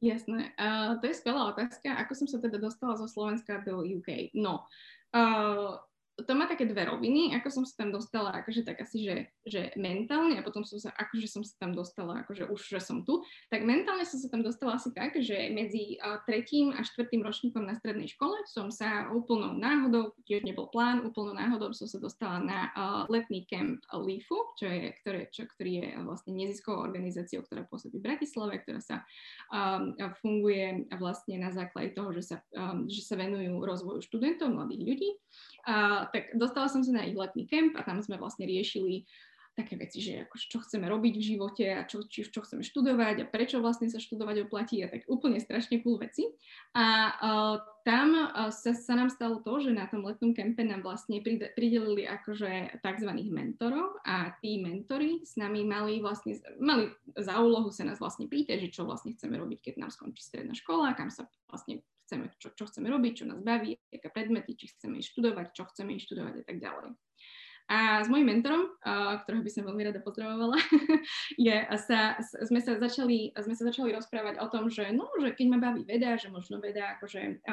[0.04, 1.96] Jasné, uh, to je skvelá otázka.
[2.04, 4.36] Ako som sa teda dostala zo Slovenska do UK?
[4.36, 4.68] No,
[5.16, 5.80] uh,
[6.18, 9.62] to má také dve roviny, ako som sa tam dostala, akože tak asi, že, že
[9.78, 13.22] mentálne a potom som sa, akože som sa tam dostala, akože už, že som tu,
[13.46, 17.62] tak mentálne som sa tam dostala asi tak, že medzi uh, tretím a štvrtým ročníkom
[17.62, 22.42] na strednej škole som sa úplnou náhodou, tiež nebol plán, úplnou náhodou som sa dostala
[22.42, 27.62] na uh, letný kemp LEAFu, čo je, ktoré, čo, ktorý je vlastne neziskovou organizáciou, ktorá
[27.70, 29.06] pôsobí v Bratislave, ktorá sa
[29.54, 34.82] um, funguje vlastne na základe toho, že sa, um, že sa venujú rozvoju študentov, mladých
[34.82, 35.10] ľudí.
[35.68, 39.08] A, tak dostala som sa na ich letný kemp a tam sme vlastne riešili
[39.58, 43.26] také veci, že ako, čo chceme robiť v živote a čo, či, čo chceme študovať
[43.26, 46.30] a prečo vlastne sa študovať oplatí a tak úplne strašne cool veci.
[46.78, 50.86] A uh, tam uh, sa, sa nám stalo to, že na tom letnom kempe nám
[50.86, 51.18] vlastne
[51.58, 53.10] pridelili akože tzv.
[53.34, 58.70] mentorov a tí mentory s nami mali vlastne, mali za úlohu sa nás vlastne pýtať,
[58.70, 62.56] že čo vlastne chceme robiť, keď nám skončí stredná škola, kam sa vlastne chceme, čo,
[62.56, 66.04] čo chceme robiť, čo nás baví, aké predmety, či chceme ísť študovať, čo chceme ísť
[66.08, 66.88] študovať a tak ďalej.
[67.68, 68.64] A s mojim mentorom,
[69.24, 70.56] ktorého by som veľmi rada pozdravovala,
[71.36, 72.16] je, sa,
[72.48, 75.84] sme, sa začali, sme sa začali rozprávať o tom, že, no, že keď ma baví
[75.84, 77.44] veda, že možno veda akože,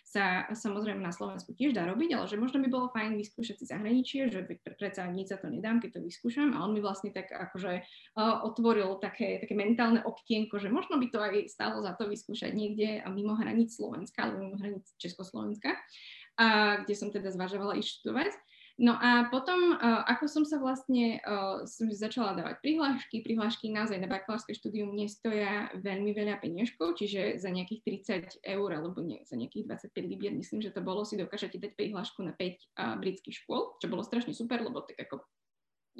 [0.00, 3.64] sa samozrejme na Slovensku tiež dá robiť, ale že možno by bolo fajn vyskúšať si
[3.68, 4.48] zahraničie, že
[4.80, 6.56] predsa nič za to nedám, keď to vyskúšam.
[6.56, 7.84] A on mi vlastne tak akože
[8.16, 13.04] otvoril také, také mentálne okienko, že možno by to aj stalo za to vyskúšať niekde
[13.12, 18.32] mimo hraníc Slovenska alebo mimo hraníc Československa, uh, kde som teda zvažovala ísť študovať.
[18.80, 24.00] No a potom, uh, ako som sa vlastne, uh, som začala dávať prihlášky, prihlášky naozaj
[24.00, 29.36] na bakalárske štúdium nestoja veľmi veľa peniažkov, čiže za nejakých 30 eur alebo nie, za
[29.36, 33.44] nejakých 25 libier, myslím, že to bolo, si dokážete dať prihlášku na 5 uh, britských
[33.44, 35.28] škôl, čo bolo strašne super, lebo tak ako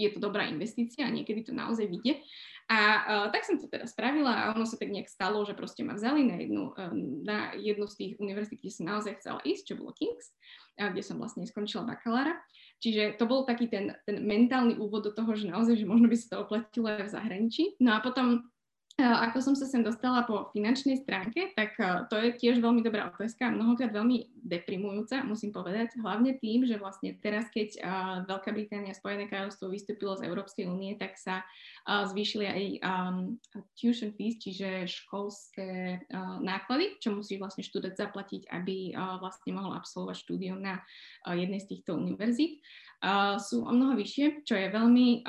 [0.01, 2.23] je to dobrá investícia a niekedy to naozaj vyjde.
[2.71, 5.83] A uh, tak som to teda spravila a ono sa tak nejak stalo, že proste
[5.83, 9.75] ma vzali na jednu, um, na jednu z tých univerzít, kde som naozaj chcela ísť,
[9.75, 10.33] čo bolo King's,
[10.79, 12.39] a kde som vlastne skončila bakalára.
[12.81, 16.17] Čiže to bol taký ten, ten mentálny úvod do toho, že naozaj, že možno by
[16.17, 17.65] sa to oplatilo aj v zahraničí.
[17.77, 18.49] No a potom
[18.99, 21.73] ako som sa sem dostala po finančnej stránke, tak
[22.13, 27.17] to je tiež veľmi dobrá otázka, mnohokrát veľmi deprimujúca, musím povedať, hlavne tým, že vlastne
[27.17, 27.81] teraz, keď
[28.29, 31.41] Veľká Británia a Spojené kráľovstvo vystúpilo z Európskej únie, tak sa
[31.89, 33.17] zvýšili aj um,
[33.73, 36.05] tuition fees, čiže školské
[36.45, 40.85] náklady, čo musí vlastne študent zaplatiť, aby vlastne mohol absolvovať štúdium na
[41.25, 42.61] jednej z týchto univerzít
[43.41, 45.25] sú o mnoho vyššie, čo je veľmi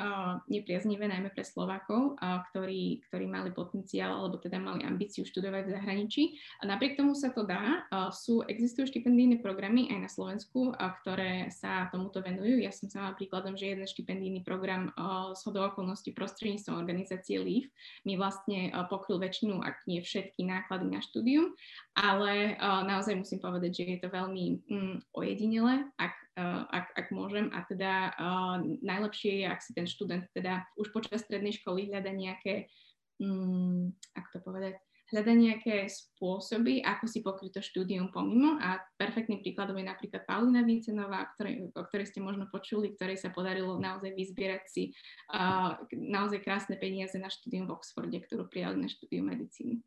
[0.52, 2.20] nepriaznivé najmä pre Slovákov,
[2.52, 6.22] ktorí, ktorí mali potenciál alebo teda mali ambíciu študovať v zahraničí.
[6.60, 7.88] A napriek tomu sa to dá.
[8.12, 12.60] Sú, existujú štipendijné programy aj na Slovensku, ktoré sa tomuto venujú.
[12.60, 14.92] Ja som sama príkladom, že jeden štipendijný program
[15.32, 17.66] z hodou okolností prostredníctvom organizácie LEAF
[18.04, 21.56] mi vlastne pokryl väčšinu, ak nie všetky náklady na štúdium,
[21.96, 27.52] ale naozaj musím povedať, že je to veľmi um, ojedinele, ak ak, ak môžem.
[27.52, 32.12] A teda uh, najlepšie je, ak si ten študent teda už počas strednej školy hľada
[32.12, 32.72] nejaké,
[33.20, 34.74] um, ako to povedať,
[35.12, 40.64] hľada nejaké spôsoby, ako si pokryť to štúdium pomimo a perfektným príkladom je napríklad Paulina
[40.64, 44.96] Vincenová, ktorej, o ktorej ste možno počuli, ktorej sa podarilo naozaj vyzbierať si
[45.36, 49.84] uh, naozaj krásne peniaze na štúdium v Oxforde, ktorú prijali na štúdium medicíny.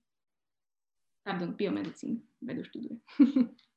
[1.25, 3.01] Pardon, biomedicíny, vedu študuje.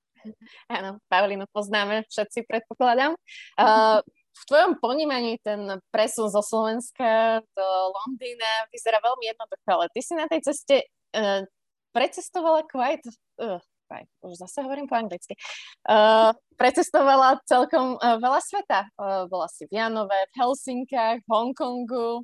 [0.69, 3.17] Áno, Pavlinu poznáme všetci, predpokladám.
[3.59, 4.03] Uh,
[4.39, 10.15] v tvojom ponímaní ten presun zo Slovenska do Londýna vyzerá veľmi jednoducho, ale ty si
[10.15, 11.43] na tej ceste uh,
[11.91, 13.09] precestovala quite,
[13.43, 13.59] uh,
[14.23, 15.35] už zase hovorím po anglicky,
[15.89, 18.81] uh, precestovala celkom uh, veľa sveta.
[18.95, 22.23] Uh, bola si v Janove, v Helsinkách, v Hongkongu.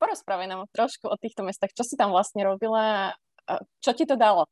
[0.00, 1.76] Porozprávaj nám trošku o týchto mestách.
[1.76, 3.12] Čo si tam vlastne robila?
[3.44, 4.48] Uh, čo ti to dalo?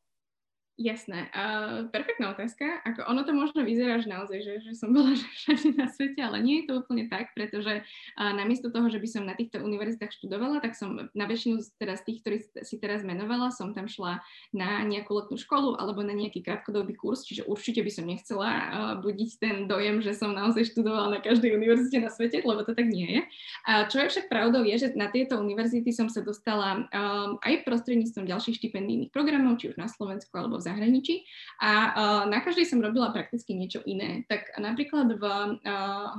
[0.79, 1.27] Jasné.
[1.35, 2.79] Uh, perfektná otázka.
[2.87, 5.11] Ako ono to možno vyzerá, že naozaj, že, že som bola
[5.43, 9.09] všade na svete, ale nie je to úplne tak, pretože uh, namiesto toho, že by
[9.11, 13.51] som na týchto univerzitách študovala, tak som na väčšinu teraz tých, ktorí si teraz menovala,
[13.51, 14.23] som tam šla
[14.55, 18.95] na nejakú letnú školu alebo na nejaký krátkodobý kurz, čiže určite by som nechcela uh,
[19.03, 22.87] budiť ten dojem, že som naozaj študovala na každej univerzite na svete, lebo to tak
[22.87, 23.21] nie je.
[23.67, 27.67] A čo je však pravdou je, že na tieto univerzity som sa dostala um, aj
[27.67, 31.25] prostredníctvom ďalších štipendijných programov, či už na Slovensku alebo v zahraničí
[31.65, 34.29] a uh, na každej som robila prakticky niečo iné.
[34.29, 35.57] Tak napríklad v uh,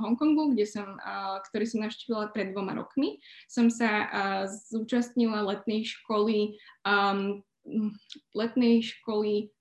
[0.02, 4.10] Hongkongu, kde som, uh, ktorý som navštívila pred dvoma rokmi, som sa
[4.70, 6.58] zúčastnila letnej školy
[8.34, 9.52] letnej školy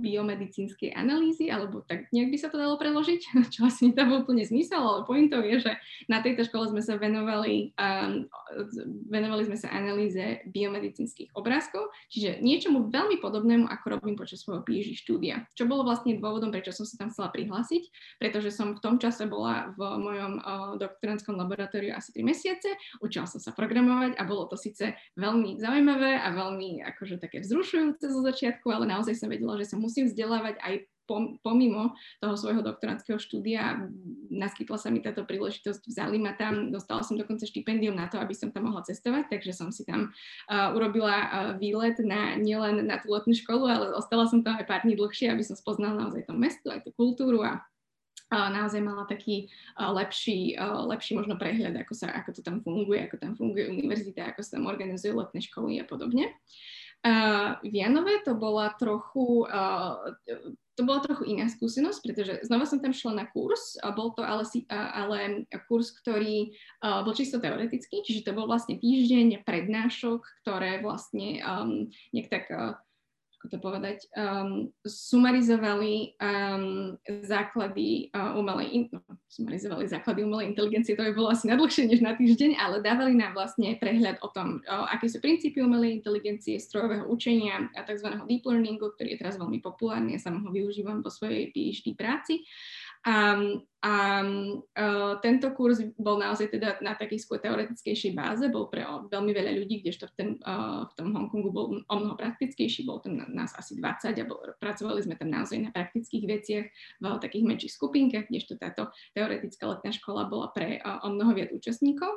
[0.00, 3.20] biomedicínskej analýzy, alebo tak nejak by sa to dalo preložiť,
[3.54, 5.72] čo asi nedáva úplne zmysel, ale pointou je, že
[6.08, 8.24] na tejto škole sme sa venovali, um,
[9.10, 14.96] venovali sme sa analýze biomedicínskych obrázkov, čiže niečomu veľmi podobnému, ako robím počas svojho PhD
[14.96, 15.44] štúdia.
[15.58, 17.82] Čo bolo vlastne dôvodom, prečo som sa tam chcela prihlásiť,
[18.16, 22.68] pretože som v tom čase bola v mojom uh, doktorantskom laboratóriu asi 3 mesiace,
[23.04, 28.06] učila som sa programovať a bolo to síce veľmi zaujímavé a veľmi akože také vzrušujúce
[28.08, 30.74] zo začiatku, ale naozaj som vedela, že sa musím vzdelávať aj
[31.42, 33.90] pomimo toho svojho doktorantského štúdia
[34.30, 38.32] naskytla sa mi táto príležitosť, vzali ma tam, dostala som dokonca štipendium na to, aby
[38.32, 43.02] som tam mohla cestovať, takže som si tam uh, urobila uh, výlet na, nielen na
[43.02, 46.30] tú letnú školu, ale ostala som tam aj pár dní dlhšie, aby som spoznala naozaj
[46.30, 47.66] to mesto, aj tú kultúru a
[48.30, 50.54] naozaj mala taký uh, lepší,
[50.86, 54.54] lepší možno prehľad, ako, sa, ako to tam funguje, ako tam funguje univerzita, ako sa
[54.54, 56.30] tam organizujú letné školy a podobne.
[57.00, 57.80] Uh, v
[58.28, 60.12] to bola trochu, uh,
[60.76, 64.20] to bola trochu iná skúsenosť, pretože znova som tam šla na kurz, a bol to
[64.20, 66.52] ale, ale kurz, ktorý
[66.84, 72.44] uh, bol čisto teoretický, čiže to bol vlastne týždeň prednášok, ktoré vlastne um, nejak tak
[72.52, 72.76] uh,
[73.40, 76.92] ako to povedať, um, sumarizovali um,
[77.24, 79.00] základy uh, umelej, no,
[79.32, 83.32] sumarizovali základy umelej inteligencie, to by bolo asi nadlhšie než na týždeň, ale dávali nám
[83.32, 88.12] vlastne prehľad o tom, uh, aké sú princípy umelej inteligencie, strojového učenia a tzv.
[88.28, 92.44] deep learningu, ktorý je teraz veľmi populárny, ja sa ho využívam vo svojej PhD práci.
[92.44, 92.48] Um,
[93.00, 99.32] a uh, tento kurz bol naozaj teda na takej skôr teoretickejšej báze, bol pre veľmi
[99.32, 103.16] veľa ľudí, kdežto v, ten, uh, v tom Hongkongu bol o mnoho praktickejší, bol tam
[103.32, 106.66] nás asi 20 a bol, pracovali sme tam naozaj na praktických veciach
[107.00, 111.48] v takých menších skupinkách, kdežto táto teoretická letná škola bola pre uh, o mnoho viac
[111.56, 112.12] účastníkov.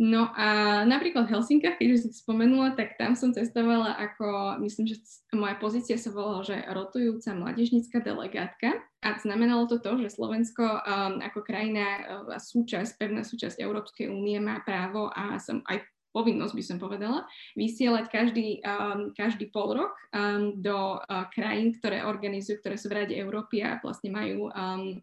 [0.00, 4.96] No a napríklad v Helsinkách, keď si spomenula, tak tam som cestovala ako, myslím, že
[5.36, 8.80] moja pozícia sa volala, že rotujúca mladežnická delegátka.
[9.04, 14.08] A znamenalo to to, že Slovensko um, ako krajina a uh, súčasť, pevná súčasť Európskej
[14.08, 17.24] únie má právo a som aj povinnosť by som povedala,
[17.56, 22.96] vysielať každý, um, každý pol rok um, do uh, krajín, ktoré organizujú, ktoré sú v
[23.02, 25.00] Rade Európy a vlastne majú um,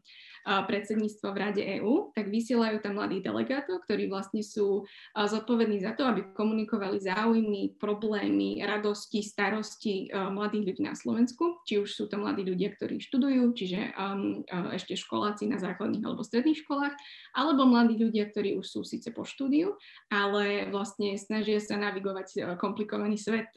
[0.49, 6.07] predsedníctvo v Rade EÚ, tak vysielajú tam mladých delegátov, ktorí vlastne sú zodpovední za to,
[6.07, 11.59] aby komunikovali záujmy, problémy, radosti, starosti mladých ľudí na Slovensku.
[11.67, 14.41] Či už sú to mladí ľudia, ktorí študujú, čiže um,
[14.73, 16.95] ešte školáci na základných alebo stredných školách,
[17.35, 19.75] alebo mladí ľudia, ktorí už sú síce po štúdiu,
[20.07, 23.49] ale vlastne snažia sa navigovať komplikovaný svet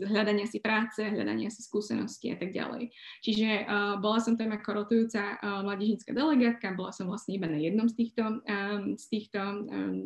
[0.00, 2.88] hľadania si práce, hľadania si skúsenosti a tak ďalej.
[3.20, 3.68] Čiže
[4.00, 7.94] bola som tam ako rotujúca mladí mládežnícka delegátka, bola som vlastne iba na jednom z
[7.98, 8.22] týchto,
[8.94, 9.40] z, týchto,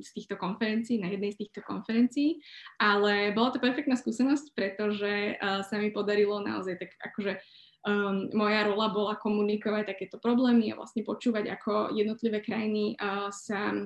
[0.00, 2.40] z týchto konferencií, na jednej z týchto konferencií,
[2.80, 7.38] ale bola to perfektná skúsenosť, pretože sa mi podarilo naozaj tak akože
[7.86, 13.76] um, moja rola bola komunikovať takéto problémy a vlastne počúvať, ako jednotlivé krajiny uh, sa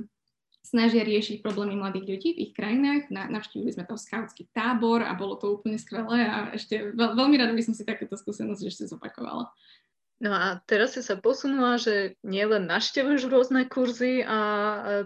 [0.60, 3.08] snažia riešiť problémy mladých ľudí v ich krajinách.
[3.08, 7.36] Na, navštívili sme to skautský tábor a bolo to úplne skvelé a ešte veľ, veľmi
[7.40, 9.48] rada by som si takéto skúsenosť ešte zopakovala.
[10.20, 14.38] No a teraz si sa posunula, že nielen naštevuješ rôzne kurzy a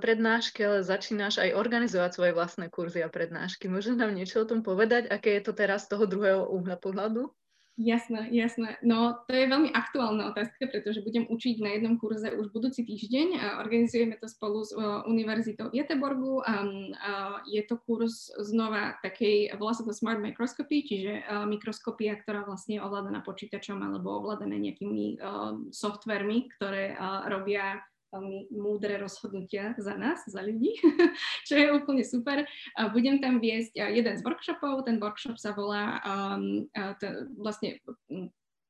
[0.02, 3.70] prednášky, ale začínaš aj organizovať svoje vlastné kurzy a prednášky.
[3.70, 7.30] Môžeš nám niečo o tom povedať, aké je to teraz z toho druhého uhla pohľadu?
[7.74, 8.78] Jasné, jasné.
[8.86, 13.58] No to je veľmi aktuálna otázka, pretože budem učiť na jednom kurze už budúci týždeň.
[13.66, 14.70] Organizujeme to spolu s
[15.10, 16.38] Univerzitou v Jeteborgu.
[17.50, 22.84] Je to kurz znova takej, volá sa to Smart Microscopy, čiže mikroskopia, ktorá vlastne je
[22.86, 25.18] ovládaná počítačom alebo ovládaná nejakými
[25.74, 26.94] softvermi, ktoré
[27.26, 27.82] robia
[28.14, 30.78] veľmi múdre rozhodnutia za nás, za ľudí,
[31.50, 32.46] čo je úplne super.
[32.94, 36.70] Budem tam viesť jeden z workshopov, ten workshop sa volá um,
[37.02, 37.82] to, vlastne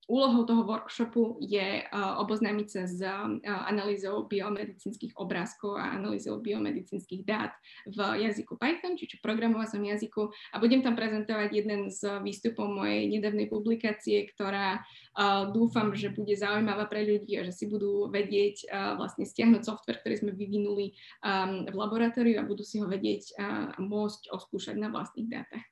[0.04, 7.24] Úlohou toho workshopu je uh, oboznámiť sa s uh, analýzou biomedicínskych obrázkov a analýzou biomedicínskych
[7.24, 7.56] dát
[7.88, 13.48] v jazyku Python, čiže programovacom jazyku a budem tam prezentovať jeden z výstupov mojej nedávnej
[13.48, 19.24] publikácie, ktorá uh, dúfam, že bude zaujímavá pre ľudí a že si budú vedieť vlastne
[19.24, 20.92] stiahnuť software, ktorý sme vyvinuli
[21.24, 25.64] um, v laboratóriu a budú si ho vedieť uh, môcť oskúšať na vlastných dátach.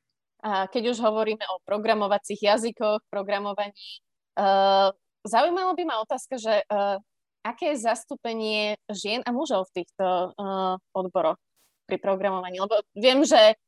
[0.42, 3.70] A keď už hovoríme o programovacích jazykoch, programovaní,
[4.32, 4.90] Uh,
[5.24, 6.96] zaujímalo by ma otázka, že uh,
[7.44, 11.38] aké je zastúpenie žien a mužov v týchto uh, odboroch
[11.84, 12.62] pri programovaní?
[12.62, 13.58] Lebo viem, že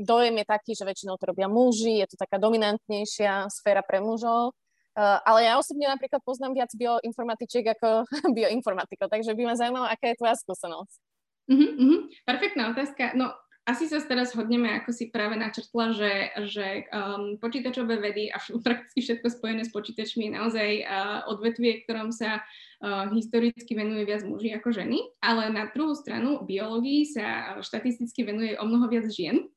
[0.00, 4.56] dojem je taký, že väčšinou to robia muži, je to taká dominantnejšia sféra pre mužov.
[4.96, 8.08] Ale ja osobne napríklad poznám viac bioinformatičiek ako
[8.40, 10.96] bioinformatikov, takže by ma zaujímalo, aká je tvoja skúsenosť.
[11.44, 12.08] Uh-huh.
[12.24, 13.12] Perfektná otázka.
[13.12, 16.12] No, asi sa teraz hodneme, ako si práve načrtla, že,
[16.52, 20.86] že um, počítačové vedy a prakticky všetko spojené s počítačmi je naozaj uh,
[21.32, 27.08] odvetvie, ktorom sa uh, historicky venuje viac muži ako ženy, ale na druhú stranu biológii
[27.08, 29.48] sa štatisticky venuje o mnoho viac žien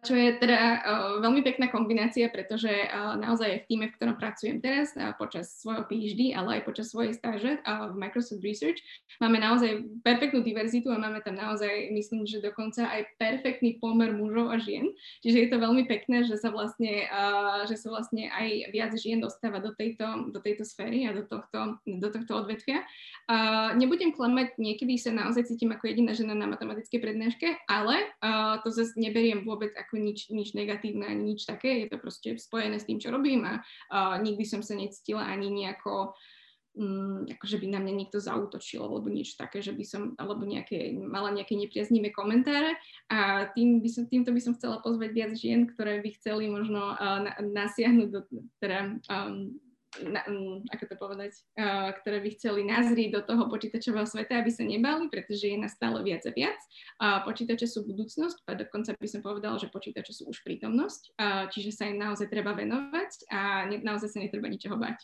[0.00, 0.80] čo je teda
[1.20, 2.72] veľmi pekná kombinácia, pretože
[3.20, 7.60] naozaj v týme, v ktorom pracujem teraz počas svojho PhD, ale aj počas svojej stáže
[7.68, 8.80] v Microsoft Research,
[9.20, 14.48] máme naozaj perfektnú diverzitu a máme tam naozaj, myslím, že dokonca aj perfektný pomer mužov
[14.48, 14.96] a žien.
[15.20, 17.04] Čiže je to veľmi pekné, že sa vlastne,
[17.68, 21.76] že sa vlastne aj viac žien dostáva do tejto, do tejto sféry a do tohto,
[21.84, 22.80] do tohto odvetvia.
[23.76, 28.08] Nebudem klamať, niekedy sa naozaj cítim ako jediná žena na matematickej prednáške, ale
[28.64, 32.78] to zase neberiem vôbec ako nič, nič negatívne ani nič také, je to proste spojené
[32.78, 36.14] s tým, čo robím a uh, nikdy som sa necítila ani nejako
[36.78, 40.46] um, ako že by na mňa niekto zautočil alebo niečo také, že by som, alebo
[40.46, 42.78] nejaké, mala nejaké nepriaznivé komentáre.
[43.10, 46.94] A tým by som, týmto by som chcela pozvať viac žien, ktoré by chceli možno
[46.94, 48.20] uh, na, nasiahnuť do,
[48.62, 49.58] teda um,
[49.98, 54.50] na, um, ako to povedať, uh, ktoré by chceli nazrieť do toho počítačového sveta, aby
[54.54, 56.60] sa nebali, pretože je nás stále viac a viac.
[57.02, 61.44] Uh, počítače sú budúcnosť, a dokonca by som povedala, že počítače sú už prítomnosť, uh,
[61.50, 64.98] čiže sa im naozaj treba venovať a ne, naozaj sa netreba ničoho bať.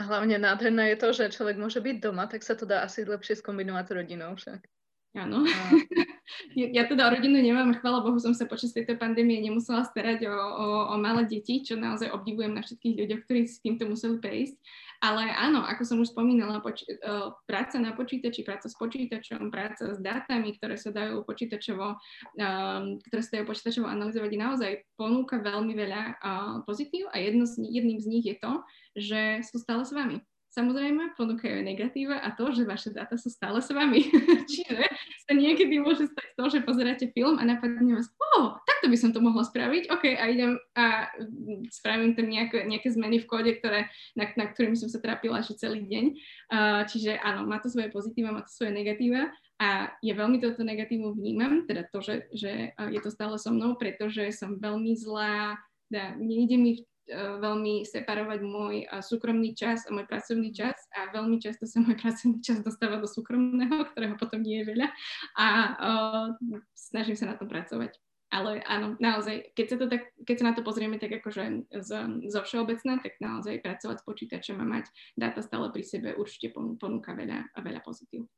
[0.00, 3.04] A hlavne nádherné je to, že človek môže byť doma, tak sa to dá asi
[3.04, 4.64] lepšie skombinovať s rodinou však.
[5.10, 5.42] Áno.
[6.54, 10.34] ja teda o rodinu nemám, chvála Bohu, som sa počas tejto pandémie nemusela starať o,
[10.38, 14.56] o, o malé deti, čo naozaj obdivujem na všetkých ľuďoch, ktorí s týmto museli prejsť.
[15.02, 19.96] Ale áno, ako som už spomínala, poč- uh, práca na počítači, práca s počítačom, práca
[19.96, 25.74] s dátami, ktoré sa dajú počítačovo, um, ktoré sa dajú počítačovo analyzovať, naozaj ponúka veľmi
[25.74, 28.52] veľa uh, pozitív a jedno z, jedným z nich je to,
[28.94, 33.62] že sú stále s vami samozrejme ponúkajú negatíva a to, že vaše dáta sú stále
[33.62, 34.02] s vami.
[34.50, 34.82] Čiže
[35.26, 39.14] sa niekedy môže stať to, že pozeráte film a napadne vás, oh, takto by som
[39.14, 41.06] to mohla spraviť, OK, a idem a
[41.70, 43.86] spravím tam nejaké, nejaké zmeny v kóde, ktoré,
[44.18, 46.04] na, na ktorým som sa trápila až celý deň.
[46.50, 49.30] Uh, čiže áno, má to svoje pozitíva, má to svoje negatíva
[49.62, 53.78] a ja veľmi toto negatívum vnímam, teda to, že, že je to stále so mnou,
[53.78, 59.94] pretože som veľmi zlá, teda nejde mi E, veľmi separovať môj e, súkromný čas a
[59.94, 64.40] môj pracovný čas a veľmi často sa môj pracovný čas dostáva do súkromného, ktorého potom
[64.40, 64.88] nie je veľa
[65.36, 65.46] a
[65.76, 66.26] uh,
[66.74, 67.98] snažím sa na tom pracovať.
[68.30, 71.90] Ale áno, naozaj, keď sa, to tak, keď sa na to pozrieme tak akože z,
[72.30, 74.86] zo všeobecná, tak naozaj pracovať s počítačom a mať
[75.18, 78.30] dáta stále pri sebe určite ponúka veľa, veľa pozitív.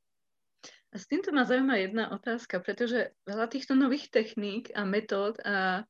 [0.93, 5.88] A s týmto ma zaujíma jedna otázka, pretože veľa týchto nových techník a metód a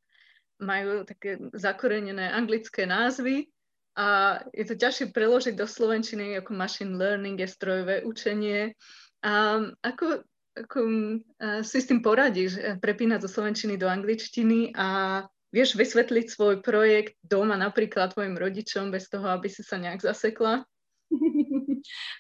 [0.63, 3.51] majú také zakorenené anglické názvy
[3.99, 8.73] a je to ťažšie preložiť do slovenčiny ako machine learning, je strojové učenie.
[9.21, 10.25] A ako,
[10.57, 10.79] ako
[11.37, 15.21] a si s tým poradíš, e, prepínať zo slovenčiny do angličtiny a
[15.53, 20.65] vieš vysvetliť svoj projekt doma napríklad tvojim rodičom bez toho, aby si sa nejak zasekla?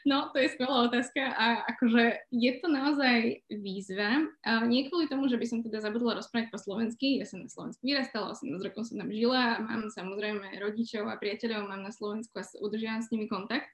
[0.08, 4.26] No, to je skvelá otázka a akože je to naozaj výzva.
[4.42, 7.50] A nie kvôli tomu, že by som teda zabudla rozprávať po slovensky, ja som na
[7.50, 12.34] Slovensku vyrastala, 18 rokov som tam žila, mám samozrejme rodičov a priateľov, mám na Slovensku
[12.38, 13.68] a udržiavam s nimi kontakt.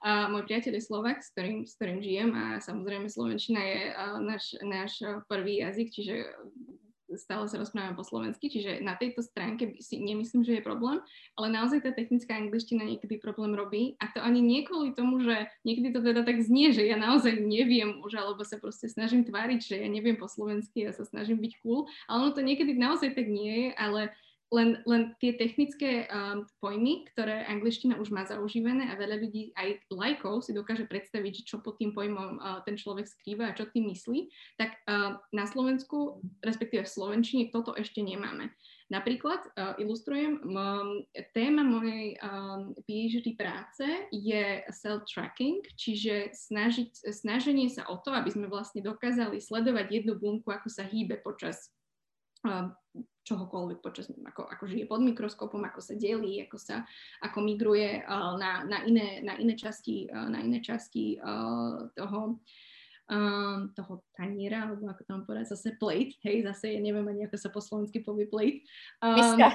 [0.00, 3.80] A môj priateľ je Slovak, s ktorým, s ktorým žijem a samozrejme Slovenčina je
[4.24, 4.92] náš, náš
[5.28, 6.14] prvý jazyk, čiže
[7.20, 11.04] stále sa rozprávame po slovensky, čiže na tejto stránke si nemyslím, že je problém,
[11.36, 14.00] ale naozaj tá technická angličtina niekedy problém robí.
[14.00, 17.36] A to ani nie kvôli tomu, že niekedy to teda tak znie, že ja naozaj
[17.36, 21.44] neviem už, alebo sa proste snažím tváriť, že ja neviem po slovensky a sa snažím
[21.44, 24.10] byť cool, ale ono to niekedy naozaj tak nie je, ale
[24.50, 29.86] len, len tie technické um, pojmy, ktoré angličtina už má zaužívané a veľa ľudí, aj
[29.94, 33.86] lajkov, si dokáže predstaviť, čo pod tým pojmom uh, ten človek skrýva a čo tým
[33.94, 34.26] myslí,
[34.58, 38.50] tak uh, na Slovensku, respektíve v Slovenčine, toto ešte nemáme.
[38.90, 47.86] Napríklad, uh, ilustrujem, um, téma mojej um, PhD práce je self-tracking, čiže snažiť, snaženie sa
[47.86, 51.70] o to, aby sme vlastne dokázali sledovať jednu bunku, ako sa hýbe počas
[53.24, 56.82] čohokoľvek počas, ako, ako žije pod mikroskopom, ako sa delí, ako sa,
[57.20, 62.40] ako migruje uh, na, na, iné, na iné časti, uh, na iné časti uh, toho,
[63.12, 67.36] um, toho taniera, alebo ako tam povedať, zase plate, hej, zase ja neviem ani ako
[67.36, 68.64] sa po slovensky povie plate.
[69.04, 69.54] Um, Miska,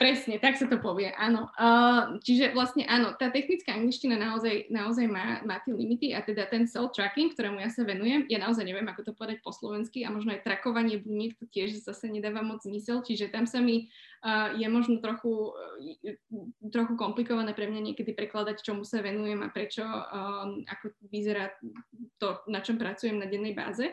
[0.00, 1.52] presne, tak sa to povie, áno.
[1.60, 6.48] Uh, čiže vlastne áno, tá technická angličtina naozaj, naozaj má, má tie limity a teda
[6.48, 10.08] ten cell tracking, ktorému ja sa venujem, ja naozaj neviem, ako to povedať po slovensky
[10.08, 13.92] a možno aj trakovanie buniek, to tiež zase nedáva moc zmysel, čiže tam sa mi
[14.54, 19.82] je možno trochu, uh, trochu komplikované pre mňa niekedy prekladať, čomu sa venujem a prečo,
[19.82, 21.50] um, ako vyzerá
[22.22, 23.90] to, na čom pracujem na dennej báze.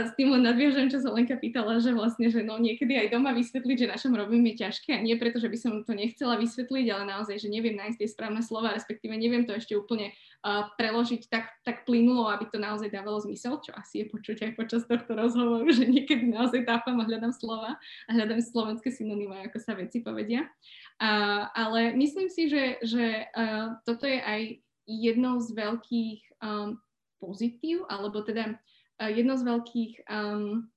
[0.00, 3.30] S tým len nadviažem, čo sa Lenka pýtala, že vlastne, že no niekedy aj doma
[3.36, 6.40] vysvetliť, že na čom robím je ťažké a nie preto, že by som to nechcela
[6.40, 10.10] vysvetliť, ale naozaj, že neviem nájsť tie správne slova, respektíve neviem to ešte úplne
[10.44, 14.52] uh, preložiť tak, tak plynulo, aby to naozaj dávalo zmysel, čo asi je počuť aj
[14.54, 19.58] počas tohto rozhovoru, že niekedy naozaj tápam a hľadám slova a hľadám slovenské synonymy, ako
[19.58, 20.44] sa veci povedia.
[21.00, 24.42] Uh, ale myslím si, že, že uh, toto je aj
[24.84, 26.76] jednou z veľkých um,
[27.16, 28.60] pozitív, alebo teda
[29.00, 30.68] jedno z veľkých um,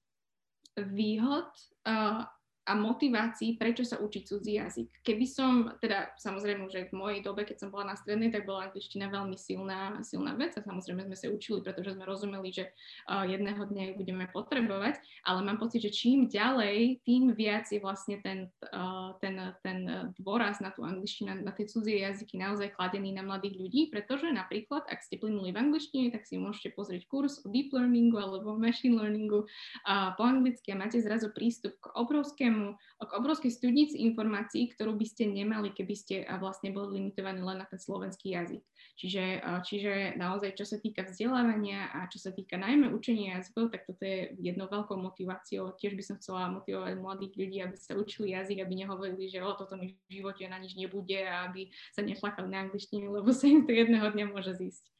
[0.96, 1.52] výhod
[1.84, 2.24] uh,
[2.68, 5.00] a motivácií, prečo sa učiť cudzí jazyk.
[5.08, 8.68] Keby som, teda samozrejme, že v mojej dobe, keď som bola na strednej, tak bola
[8.68, 12.68] angličtina veľmi silná, silná vec a samozrejme sme sa učili, pretože sme rozumeli, že
[13.08, 17.80] uh, jedného dňa ju budeme potrebovať, ale mám pocit, že čím ďalej, tým viac je
[17.80, 23.16] vlastne ten, uh, ten, ten dôraz na tú angličtinu, na tie cudzie jazyky naozaj kladený
[23.16, 27.40] na mladých ľudí, pretože napríklad, ak ste plynuli v angličtine, tak si môžete pozrieť kurz
[27.42, 32.57] o deep learningu alebo machine learningu uh, po anglicky a máte zrazu prístup k obrovskému
[32.58, 37.62] obrovskému, k obrovskej studnici informácií, ktorú by ste nemali, keby ste vlastne boli limitovaní len
[37.62, 38.64] na ten slovenský jazyk.
[38.98, 39.24] Čiže,
[39.64, 44.02] čiže naozaj, čo sa týka vzdelávania a čo sa týka najmä učenia jazykov, tak toto
[44.02, 45.78] je jednou veľkou motiváciou.
[45.78, 49.54] Tiež by som chcela motivovať mladých ľudí, aby sa učili jazyk, aby nehovorili, že o,
[49.54, 53.46] toto mi v živote na nič nebude a aby sa neflakali na angličtine, lebo sa
[53.46, 54.97] im to jedného dňa môže zísť.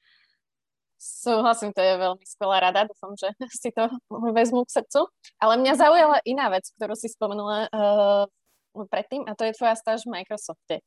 [0.98, 3.30] Súhlasím, to je veľmi skvelá rada, dúfam, že
[3.62, 5.06] si to vezmu k srdcu.
[5.38, 8.26] Ale mňa zaujala iná vec, ktorú si spomenula uh,
[8.90, 10.82] predtým, a to je tvoja stáž v Microsofte.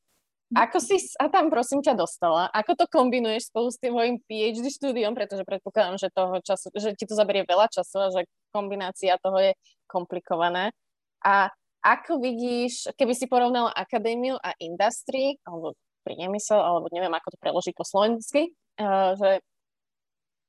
[0.51, 2.51] Ako si sa tam, prosím ťa, dostala?
[2.51, 6.91] Ako to kombinuješ spolu s tým tvojim PhD štúdiom, pretože predpokladám, že, toho času, že
[6.91, 9.55] ti to zaberie veľa času a že kombinácia toho je
[9.87, 10.75] komplikované.
[11.23, 11.47] A
[11.79, 15.71] ako vidíš, keby si porovnala akadémiu a industry, alebo
[16.03, 19.39] priemysel, alebo neviem, ako to preložiť po slovensky, uh, že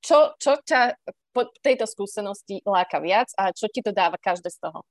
[0.02, 0.98] čo, čo ťa
[1.32, 4.84] po tejto skúsenosti láka viac a čo ti to dáva každé z toho?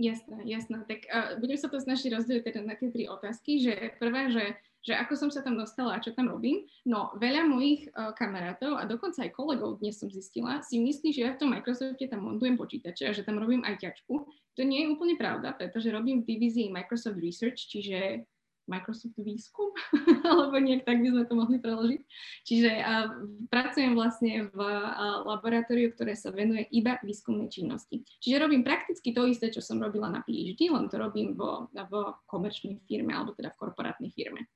[0.00, 0.78] Jasné, jasné.
[0.88, 4.44] Tak uh, budem sa to snažiť rozdeliť teda na tie tri otázky, že prvé, že,
[4.80, 6.64] že ako som sa tam dostala a čo tam robím.
[6.88, 11.22] No, veľa mojich uh, kamarátov a dokonca aj kolegov dnes som zistila, si myslí, že
[11.28, 14.14] ja v tom Microsofte tam montujem počítače a že tam robím aj ťačku.
[14.56, 18.24] To nie je úplne pravda, pretože robím v divízii Microsoft Research, čiže
[18.70, 19.74] Microsoft výskum,
[20.30, 22.00] alebo nejak tak by sme to mohli preložiť.
[22.46, 23.08] Čiže uh,
[23.50, 28.06] pracujem vlastne v uh, laboratóriu, ktoré sa venuje iba výskumnej činnosti.
[28.22, 32.22] Čiže robím prakticky to isté, čo som robila na PhD, len to robím vo, vo
[32.30, 34.46] komerčnej firme alebo teda v korporátnej firme.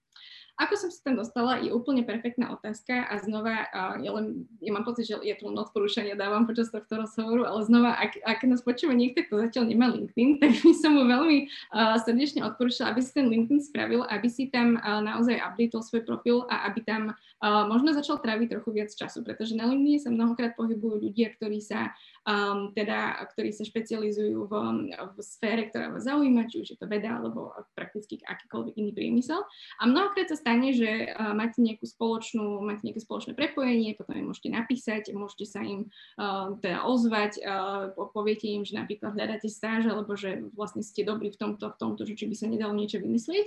[0.56, 3.68] Ako som sa tam dostala, je úplne perfektná otázka a znova,
[4.00, 7.92] ja, len, ja mám pocit, že je tu odporúčania dávam počas tohto rozhovoru, ale znova,
[7.92, 12.00] ak, ak nás počúva niekto, kto zatiaľ nemá LinkedIn, tak by som mu veľmi uh,
[12.00, 16.48] srdečne odporúčala, aby si ten LinkedIn spravil, aby si tam uh, naozaj updateol svoj profil
[16.48, 20.56] a aby tam uh, možno začal tráviť trochu viac času, pretože na LinkedIn sa mnohokrát
[20.56, 21.92] pohybujú ľudia, ktorí sa
[22.26, 24.52] um, teda, ktorí sa špecializujú v,
[24.92, 29.40] v sfére, ktorá vás zaujíma, či už je to veda alebo prakticky akýkoľvek iný priemysel.
[29.78, 34.28] A mnohokrát sa stane, že uh, máte nejakú spoločnú, máte nejaké spoločné prepojenie, potom im
[34.28, 35.86] môžete napísať, môžete sa im
[36.18, 41.30] uh, teda ozvať, uh, poviete im, že napríklad hľadáte stáž, alebo že vlastne ste dobrí
[41.30, 43.46] v tomto, v tomto, že či by sa nedalo niečo vymyslieť.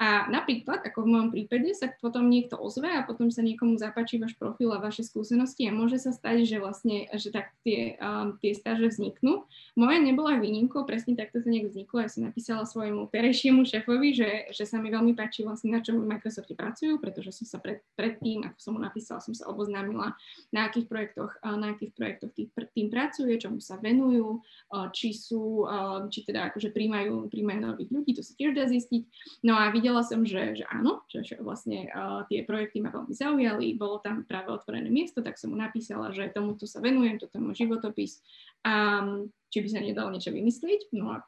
[0.00, 4.16] A napríklad, ako v mojom prípade, sa potom niekto ozve a potom sa niekomu zapáči
[4.16, 8.36] váš profil a vaše skúsenosti a môže sa stať, že vlastne, že tak tie um,
[8.36, 9.48] tie stáže vzniknú.
[9.80, 12.04] Moja nebola výnimkou, presne takto to nejak vzniklo.
[12.04, 15.96] Ja som napísala svojmu terejšiemu šéfovi, že, že sa mi veľmi páči vlastne na čom
[16.02, 20.12] v Microsofte pracujú, pretože som sa pred, predtým, ako som mu napísala, som sa oboznámila,
[20.50, 24.42] na akých projektoch, na akých projektoch tým, tým pracuje, čomu sa venujú,
[24.90, 25.62] či sú,
[26.10, 29.02] či teda akože príjmajú, príjmajú nových ľudí, to sa tiež dá zistiť.
[29.46, 31.86] No a videla som, že, že áno, že, že vlastne
[32.26, 36.26] tie projekty ma veľmi zaujali, bolo tam práve otvorené miesto, tak som mu napísala, že
[36.34, 38.22] tomuto sa venujem, toto je môj životopis, časopis.
[38.60, 39.02] A
[39.50, 40.92] či by sa nedalo niečo vymyslieť?
[40.92, 41.24] No a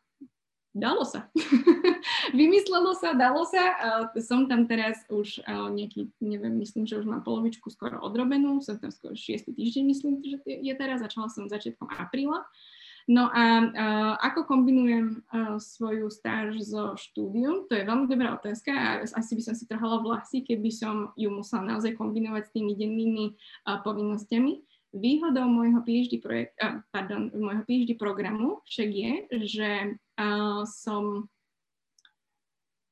[0.77, 1.33] dalo sa.
[2.39, 3.73] Vymyslelo sa, dalo sa.
[4.21, 8.61] Som tam teraz už nejaký, neviem, myslím, že už mám polovičku skoro odrobenú.
[8.61, 9.57] Som tam skoro 6.
[9.57, 11.01] týždeň, myslím, že je teraz.
[11.01, 12.45] Začala som začiatkom apríla.
[13.11, 13.67] No a,
[14.23, 15.27] ako kombinujem
[15.59, 19.99] svoju stáž so štúdium, to je veľmi dobrá otázka a asi by som si trhala
[19.99, 23.35] vlasy, keby som ju musela naozaj kombinovať s tými dennými
[23.67, 24.72] povinnosťami.
[24.93, 26.53] Výhodou môjho PhD, projekt,
[26.93, 29.13] pardon, môjho PhD programu však je,
[29.49, 29.71] že
[30.21, 31.33] uh, som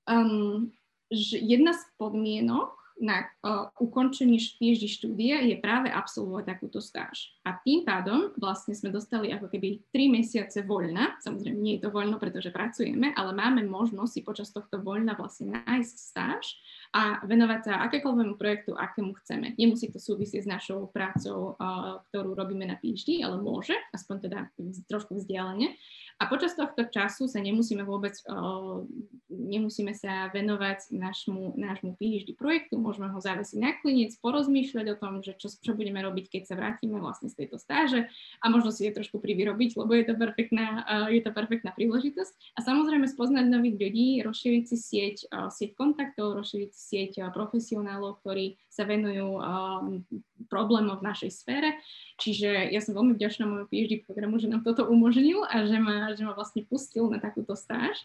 [0.09, 0.73] um,
[1.13, 7.33] že jedna z podmienok na uh, ukončení PhD štúdia je práve absolvovať takúto stáž.
[7.49, 11.17] A tým pádom vlastne sme dostali ako keby 3 mesiace voľna.
[11.25, 15.57] Samozrejme, nie je to voľno, pretože pracujeme, ale máme možnosť si počas tohto voľna vlastne
[15.65, 16.45] nájsť stáž
[16.93, 19.57] a venovať sa akékoľvému projektu, akému chceme.
[19.57, 24.39] Nemusí to súvisieť s našou prácou, uh, ktorú robíme na PhD, ale môže, aspoň teda
[24.87, 25.75] trošku vzdialene.
[26.21, 28.85] A počas tohto času sa nemusíme vôbec, uh,
[29.33, 35.25] nemusíme sa venovať nášmu, nášmu PhD projektu, môžeme ho závesiť na klinec, porozmýšľať o tom,
[35.25, 38.05] že čo, čo budeme robiť, keď sa vrátime vlastne z tejto stáže
[38.45, 42.61] a možno si je trošku privyrobiť, lebo je to perfektná, uh, je to perfektná príležitosť.
[42.61, 48.21] A samozrejme spoznať nových ľudí, rozšíriť si sieť, uh, sieť kontaktov, rozšíriť si sieť profesionálov,
[48.21, 50.05] ktorí sa venujú um,
[50.49, 51.77] problémom v našej sfére.
[52.17, 56.15] Čiže ja som veľmi vďačná môjmu PhD programu, že nám toto umožnil a že ma,
[56.17, 57.99] že ma vlastne pustil na takúto stáž.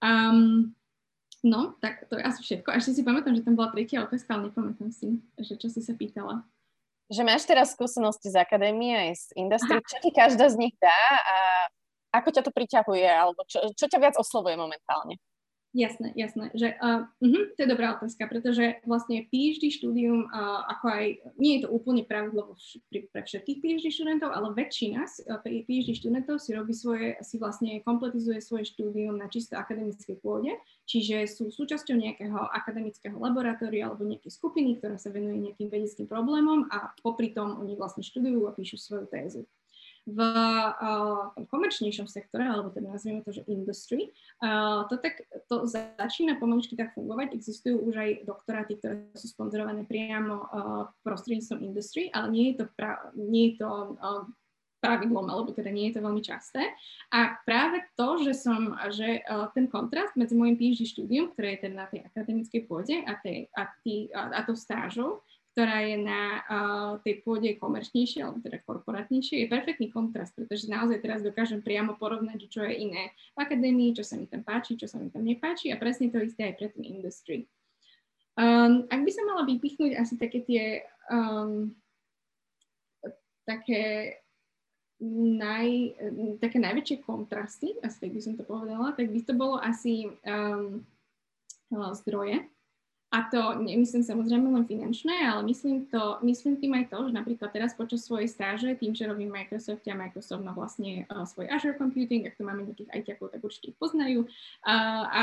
[0.00, 0.72] Um,
[1.44, 2.72] no, tak to je asi všetko.
[2.72, 5.84] A ešte si pamätám, že tam bola tretia otázka, ale nepamätám si, že čo si
[5.84, 6.46] sa pýtala.
[7.12, 11.02] Že máš teraz skúsenosti z akadémie aj z industrie, čo ti každá z nich dá
[11.20, 11.36] a
[12.14, 15.18] ako ťa to priťahuje, alebo čo, čo ťa viac oslovuje momentálne?
[15.74, 16.54] Jasné, jasné.
[16.54, 21.58] Že, uh, uh, to je dobrá otázka, pretože vlastne PhD štúdium, uh, ako aj, nie
[21.58, 22.54] je to úplne pravidlo
[22.94, 27.82] pre, pre všetkých PhD študentov, ale väčšina uh, PhD študentov si robí svoje, si vlastne
[27.82, 30.54] kompletizuje svoje štúdium na čisto akademickej pôde,
[30.86, 36.70] čiže sú súčasťou nejakého akademického laboratória alebo nejakej skupiny, ktorá sa venuje nejakým vedeckým problémom
[36.70, 39.42] a popri tom oni vlastne študujú a píšu svoju tézu
[40.04, 44.12] v uh, komerčnejšom sektore, alebo teda nazvime to, že industry,
[44.44, 47.32] uh, to, tak, to začína pomaličky tak fungovať.
[47.32, 52.64] Existujú už aj doktoráty, ktoré sú sponzorované priamo uh, prostredníctvom industry, ale nie je to,
[52.76, 54.28] pra, nie je to uh,
[54.84, 56.60] pravidlom, alebo teda nie je to veľmi časté.
[57.08, 61.64] A práve to, že som, že uh, ten kontrast medzi môjim PhD štúdium, ktoré je
[61.64, 65.24] teda na tej akademickej pôde a, tej, a, tý, a, a tou stážou,
[65.54, 70.98] ktorá je na uh, tej pôde komerčnejšie, alebo teda korporátnejšie, je perfektný kontrast, pretože naozaj
[70.98, 74.90] teraz dokážem priamo porovnať, čo je iné v akadémii, čo sa mi tam páči, čo
[74.90, 77.46] sa mi tam nepáči a presne to isté aj pre ten industry.
[78.34, 81.70] Um, ak by sa mala vypichnúť asi také tie um,
[83.46, 84.18] také
[85.38, 85.68] naj,
[86.40, 90.82] také najväčšie kontrasty, asi tak by som to povedala, tak by to bolo asi um,
[91.70, 92.42] zdroje.
[93.14, 97.54] A to nemyslím samozrejme len finančné, ale myslím, to, myslím tým aj to, že napríklad
[97.54, 101.78] teraz počas svojej stáže, tým, že robím Microsoft a Microsoft má vlastne uh, svoj Azure
[101.78, 104.26] Computing, ak to máme nejakých ITákov, tak určite ich poznajú.
[104.66, 105.20] Uh, a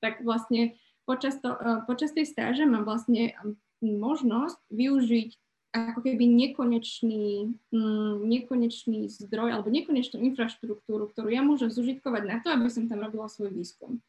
[0.00, 0.72] tak vlastne
[1.04, 3.36] počas, to, uh, počas tej stáže mám vlastne
[3.84, 5.30] možnosť využiť
[5.74, 12.48] ako keby nekonečný, mm, nekonečný zdroj alebo nekonečnú infraštruktúru, ktorú ja môžem zužitkovať na to,
[12.54, 14.00] aby som tam robila svoj výskum.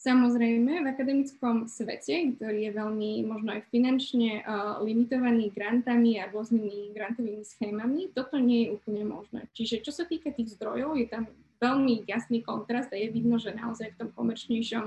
[0.00, 6.96] Samozrejme, v akademickom svete, ktorý je veľmi možno aj finančne uh, limitovaný grantami a rôznymi
[6.96, 9.44] grantovými schémami, toto nie je úplne možné.
[9.52, 11.28] Čiže čo sa týka tých zdrojov, je tam
[11.60, 14.84] veľmi jasný kontrast a je vidno, že naozaj v tom komerčnejšom,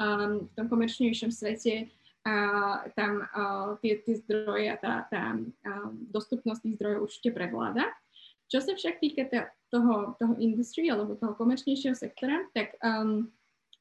[0.00, 1.92] um, v tom komerčnejšom svete
[2.24, 2.34] a
[2.96, 7.84] tam uh, tie, tie zdroje a tá, tá uh, dostupnosť tých zdrojov určite prevláda.
[8.48, 9.28] Čo sa však týka
[9.68, 13.28] toho, toho industry alebo toho komerčnejšieho sektora, tak um,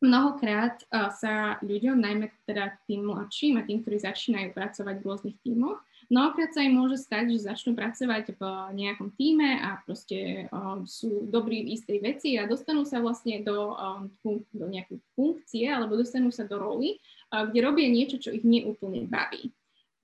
[0.04, 0.84] Mnohokrát
[1.16, 5.80] sa ľuďom, najmä teda tým mladším a tým, ktorí začínajú pracovať v rôznych tímoch,
[6.12, 8.42] mnohokrát sa im môže stať, že začnú pracovať v
[8.76, 13.80] nejakom týme a proste um, sú dobrí v istej veci a dostanú sa vlastne do,
[13.80, 14.12] um,
[14.52, 17.00] do nejakej funkcie alebo dostanú sa do roly,
[17.32, 19.56] uh, kde robia niečo, čo ich neúplne baví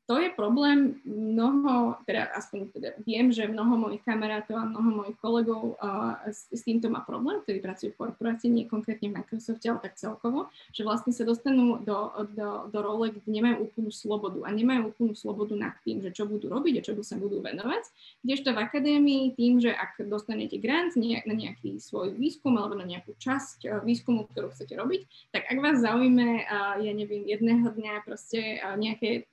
[0.10, 5.18] to je problém mnoho, teda aspoň teda viem, že mnoho mojich kamarátov a mnoho mojich
[5.22, 9.70] kolegov uh, s, s týmto má problém, ktorí pracujú v korporácii, nie konkrétne v Microsofte,
[9.70, 14.42] ale tak celkovo, že vlastne sa dostanú do, do, do role, kde nemajú úplnú slobodu
[14.42, 17.86] a nemajú úplnú slobodu nad tým, že čo budú robiť a čo sa budú venovať.
[18.26, 23.14] Kdežto v akadémii tým, že ak dostanete grant na nejaký svoj výskum alebo na nejakú
[23.14, 25.06] časť uh, výskumu, ktorú chcete robiť,
[25.38, 29.30] tak ak vás zaujme, uh, ja neviem, jedného dňa proste uh, nejaké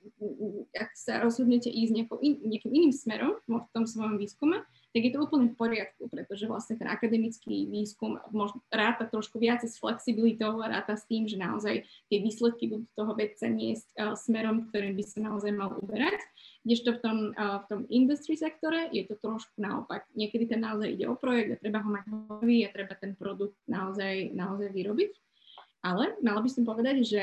[0.73, 4.63] ak sa rozhodnete ísť nejakou in, nejakým iným smerom v tom svojom výskume,
[4.97, 9.61] tak je to úplne v poriadku, pretože vlastne ten akademický výskum možno ráta trošku viac
[9.61, 14.17] s flexibilitou a ráta s tým, že naozaj tie výsledky budú toho vedca niesť uh,
[14.17, 16.17] smerom, ktorým by sa naozaj mal uberať.
[16.65, 20.09] Kdežto v tom, uh, v tom industry sektore je to trošku naopak.
[20.17, 23.59] Niekedy ten naozaj ide o projekt a treba ho mať hotový a treba ten produkt
[23.69, 25.26] naozaj, naozaj vyrobiť.
[25.87, 27.21] Ale mala by som povedať, že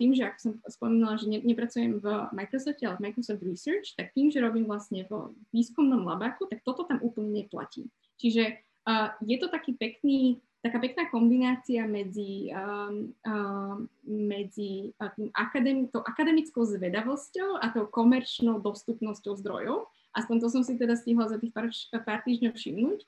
[0.00, 4.16] tým, že ako som spomínala, že ne, nepracujem v Microsofte, ale v Microsoft Research, tak
[4.16, 7.92] tým, že robím vlastne v výskumnom labáku, tak toto tam úplne neplatí.
[8.16, 8.56] Čiže
[8.88, 16.00] uh, je to taký pekný, taká pekná kombinácia medzi, um, um, medzi tým akademi- tou
[16.00, 19.92] akademickou zvedavosťou a tou komerčnou dostupnosťou zdrojov.
[20.16, 21.68] Aspoň to som si teda stihla za tých pár,
[22.00, 23.04] pár týždňov všimnúť.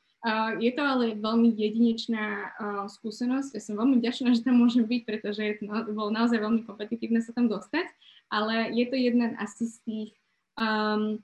[0.59, 2.51] Je to ale veľmi jedinečná
[2.91, 3.55] skúsenosť.
[3.55, 7.23] Ja som veľmi vďačná, že tam môžem byť, pretože je to, bolo naozaj veľmi kompetitívne
[7.23, 7.87] sa tam dostať,
[8.27, 10.11] ale je to jeden asi z tých,
[10.59, 11.23] um,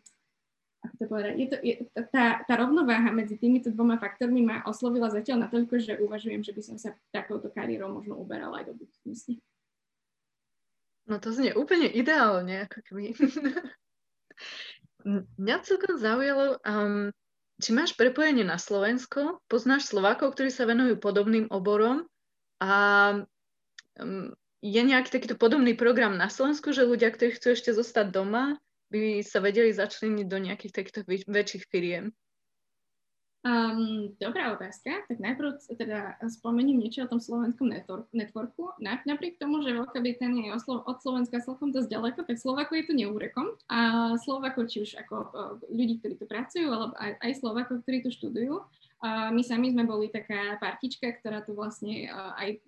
[0.87, 1.75] ako to povedať, je to, je,
[2.15, 6.63] tá, tá rovnováha medzi týmito dvoma faktormi ma oslovila zatiaľ natoľko, že uvažujem, že by
[6.63, 9.43] som sa takouto kariérou možno uberala aj do budúcnosti.
[11.05, 13.13] No to znie úplne ideálne, ako keby.
[15.37, 17.13] Mňa celkom zaujalo, um,
[17.63, 22.07] či máš prepojenie na Slovensko, poznáš Slovákov, ktorí sa venujú podobným oborom
[22.59, 22.73] a
[24.01, 24.33] um,
[24.65, 28.57] je nejaký takýto podobný program na Slovensku, že ľudia, ktorí chcú ešte zostať doma,
[28.89, 32.17] by sa vedeli začleniť do nejakých takýchto väčších firiem?
[33.45, 35.05] Um, dobrá otázka.
[35.05, 37.69] Tak najprv teda spomeniem niečo o tom slovenskom
[38.17, 38.73] networku.
[38.81, 42.93] Napriek tomu, že Veľká Británia je od Slovenska celkom dosť ďaleko, tak Slovako je tu
[42.97, 43.53] neúrekom.
[43.69, 45.17] A Slovako, či už ako
[45.69, 48.65] ľudí, ktorí tu pracujú, alebo aj, aj Slovako, ktorí tu študujú,
[49.05, 52.09] my sami sme boli taká partička, ktorá tu vlastne
[52.41, 52.65] aj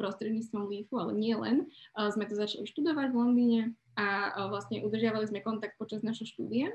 [0.00, 3.60] prostredníctvom LEAFu, ale nie len, sme to začali študovať v Londýne
[3.92, 6.72] a vlastne udržiavali sme kontakt počas našho štúdia.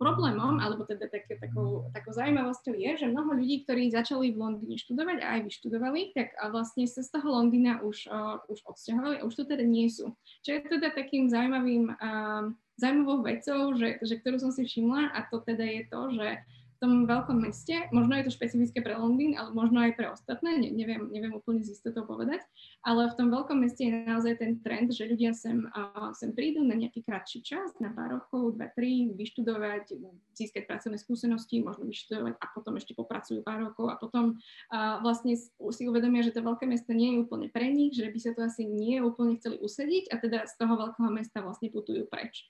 [0.00, 4.80] Problémom, alebo teda tak, takou, takou zaujímavosťou je, že mnoho ľudí, ktorí začali v Londýne
[4.80, 9.26] študovať a aj vyštudovali, tak vlastne sa z toho Londýna už, uh, už odsťahovali a
[9.28, 10.16] už tu teda nie sú.
[10.40, 12.48] Čo je teda takým zaujímavým, uh,
[12.80, 16.28] zaujímavou vecou, že, že ktorú som si všimla a to teda je to, že
[16.80, 20.68] tom veľkom meste, možno je to špecifické pre Londýn, ale možno aj pre ostatné, ne,
[20.72, 22.40] neviem, neviem úplne z istotou povedať,
[22.80, 26.64] ale v tom veľkom meste je naozaj ten trend, že ľudia sem, uh, sem prídu
[26.64, 29.92] na nejaký kratší čas, na pár rokov, dva, tri, vyštudovať,
[30.32, 34.40] získať pracovné skúsenosti, možno vyštudovať a potom ešte popracujú pár rokov a potom
[34.72, 38.18] uh, vlastne si uvedomia, že to veľké mesto nie je úplne pre nich, že by
[38.18, 42.08] sa to asi nie úplne chceli usediť a teda z toho veľkého mesta vlastne putujú
[42.08, 42.48] preč.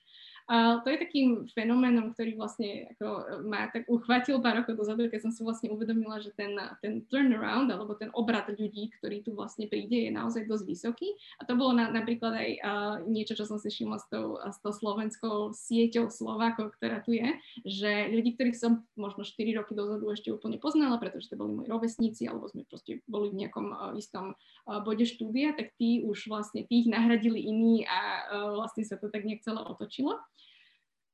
[0.51, 3.07] A to je takým fenoménom, ktorý vlastne ako
[3.47, 7.71] ma tak uchvátil pár rokov dozadu, keď som si vlastne uvedomila, že ten, ten turnaround
[7.71, 11.09] alebo ten obrad ľudí, ktorý tu vlastne príde, je naozaj dosť vysoký.
[11.39, 14.59] A to bolo na, napríklad aj uh, niečo, čo som si všimla s tou, s
[14.59, 17.31] tou slovenskou sieťou Slovákov, ktorá tu je,
[17.63, 21.71] že ľudí, ktorých som možno 4 roky dozadu ešte úplne poznala, pretože to boli moji
[21.71, 26.27] rovesníci, alebo sme proste boli v nejakom uh, istom uh, bode štúdia, tak tí už
[26.27, 30.19] vlastne tých nahradili iní a uh, vlastne sa to tak nejak celé otočilo.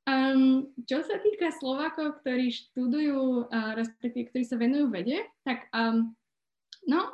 [0.06, 6.14] Um, čo sa týka Slovákov, ktorí študujú, uh, respektíve ktorí sa venujú vede, tak um,
[6.86, 7.10] no,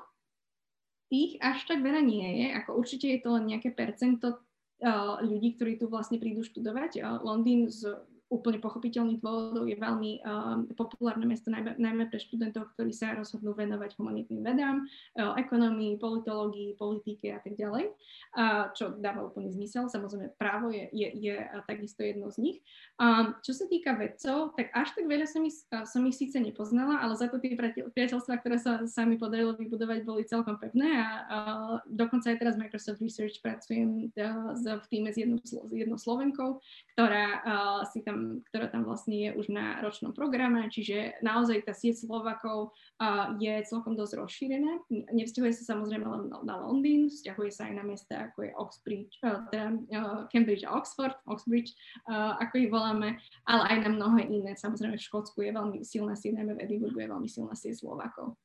[1.08, 2.46] tých až tak veľa nie je.
[2.60, 4.44] Ako určite je to len nejaké percento
[4.84, 7.00] uh, ľudí, ktorí tu vlastne prídu študovať.
[7.00, 7.96] Uh, Londýn z
[8.32, 13.52] úplne pochopiteľných dôvodov je veľmi um, populárne mesto, najmä, najmä pre študentov, ktorí sa rozhodnú
[13.52, 19.92] venovať humanitným vedám, uh, ekonomii, politológii, politike a tak ďalej, uh, čo dáva úplný zmysel.
[19.92, 21.34] Samozrejme, právo je, je, je
[21.68, 22.58] takisto jedno z nich.
[22.96, 26.40] Um, čo sa týka vedcov, tak až tak veľa som ich, uh, som ich síce
[26.40, 27.52] nepoznala, ale za to tie
[27.92, 32.56] priateľstva, ktoré sa, sa mi podarilo vybudovať, boli celkom pevné a uh, dokonca aj teraz
[32.56, 38.44] Microsoft Research pracujem uh, v týme s jednou, s jednou Slovenkou, ktorá uh, si tam
[38.52, 43.64] ktorá tam vlastne je už na ročnom programe, čiže naozaj tá sieť Slovakov uh, je
[43.64, 44.84] celkom dosť rozšírená.
[44.90, 49.40] Nevzťahuje sa samozrejme len na Londýn, vzťahuje sa aj na mesta ako je Oxbridge, uh,
[49.48, 51.72] teda, uh, Cambridge a Oxford, Oxbridge,
[52.12, 53.16] uh, ako ich voláme,
[53.48, 54.52] ale aj na mnohé iné.
[54.52, 58.36] Samozrejme v Škótsku je veľmi silná sieť, najmä v Edinburghu je veľmi silná sieť Slovakov.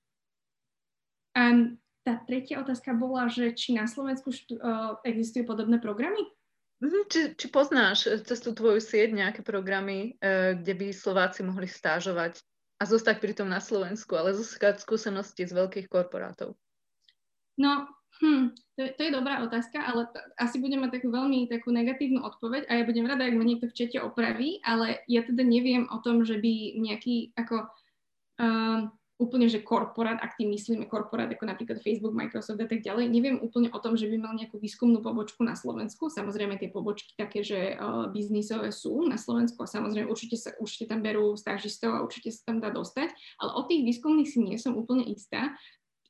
[1.35, 1.77] Um,
[2.07, 6.23] tá tretia otázka bola, že či na Slovensku štú, uh, existujú podobné programy?
[6.77, 11.41] Mhm, či, či poznáš eh, cez tú tvoju sieť nejaké programy, eh, kde by Slováci
[11.41, 12.37] mohli stážovať
[12.77, 16.53] a zostať pritom na Slovensku, ale získať skúsenosti z veľkých korporátov?
[17.57, 17.89] No,
[18.21, 21.73] hm, to, je, to je dobrá otázka, ale to, asi budem mať takú veľmi takú
[21.73, 25.41] negatívnu odpoveď a ja budem rada, ak ma niekto v čete opraví, ale ja teda
[25.41, 27.65] neviem o tom, že by nejaký ako...
[28.37, 33.09] Uh, úplne, že korporát, ak tým myslíme korporát ako napríklad Facebook, Microsoft a tak ďalej,
[33.09, 36.13] neviem úplne o tom, že by mal nejakú výskumnú pobočku na Slovensku.
[36.13, 40.93] Samozrejme tie pobočky také, že uh, biznisové sú na Slovensku a samozrejme určite, sa, určite
[40.93, 43.09] tam berú stážistov a určite sa tam dá dostať,
[43.41, 45.57] ale o tých výskumných si nie som úplne istá.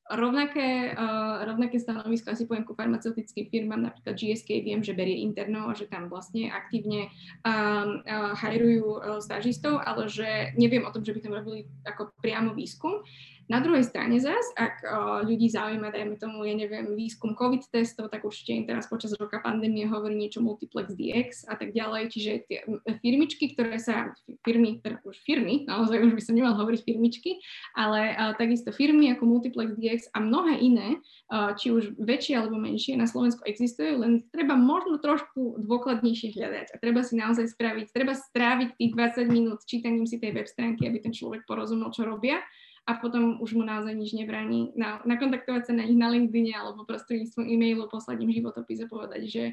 [0.08, 5.68] Rovnaké, uh, rovnaké stanovisko asi poviem ku farmaceutickým firmám, napríklad GSK viem, že berie interno
[5.68, 7.12] a že tam vlastne aktívne
[7.43, 12.16] um, uh, hajrujú uh, stážistov, ale že neviem o tom, že by tam robili ako
[12.24, 13.03] priamo výskum.
[13.48, 18.12] Na druhej strane zás, ak uh, ľudí zaujíma, dajme tomu, ja neviem, výskum COVID testov,
[18.12, 22.12] tak určite im teraz počas roka pandémie hovorí niečo Multiplex DX a tak ďalej.
[22.12, 22.60] Čiže tie
[23.00, 24.12] firmičky, ktoré sa,
[24.43, 27.39] firmy, teda už firmy, naozaj už by som nemal hovoriť firmičky,
[27.72, 31.00] ale uh, takisto firmy ako Multiplex DX a mnohé iné,
[31.32, 36.76] uh, či už väčšie alebo menšie, na Slovensku existujú, len treba možno trošku dôkladnejšie hľadať
[36.76, 40.84] a treba si naozaj spraviť, treba stráviť tých 20 minút čítaním si tej web stránky,
[40.84, 42.43] aby ten človek porozumel, čo robia
[42.88, 46.88] a potom už mu naozaj nič nebráni na, nakontaktovať sa na nich na LinkedIn alebo
[46.88, 49.43] prostredníctvom e-mailu poslať im životopis a povedať, že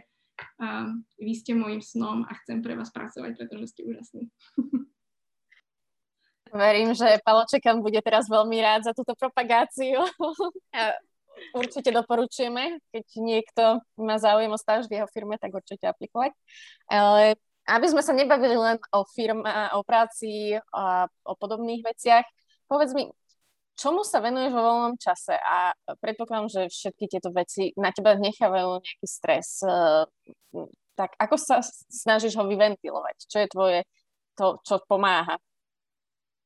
[0.63, 4.31] um, vy ste môjim snom a chcem pre vás pracovať, pretože ste úžasní.
[6.55, 10.07] Verím, že Paločekan bude teraz veľmi rád za túto propagáciu.
[11.59, 13.65] určite doporučujeme, keď niekto
[13.99, 16.31] má záujem o stáž v jeho firme, tak určite aplikovať.
[16.87, 17.35] Ale
[17.67, 22.23] aby sme sa nebavili len o firme, o práci a o podobných veciach,
[22.69, 23.09] povedz mi,
[23.75, 28.81] čomu sa venuješ vo voľnom čase a predpokladám, že všetky tieto veci na teba nechávajú
[28.81, 29.61] nejaký stres.
[29.67, 30.05] Eh,
[30.95, 31.59] tak ako sa
[31.91, 33.17] snažíš ho vyventilovať?
[33.27, 33.79] Čo je tvoje,
[34.39, 35.39] to, čo pomáha?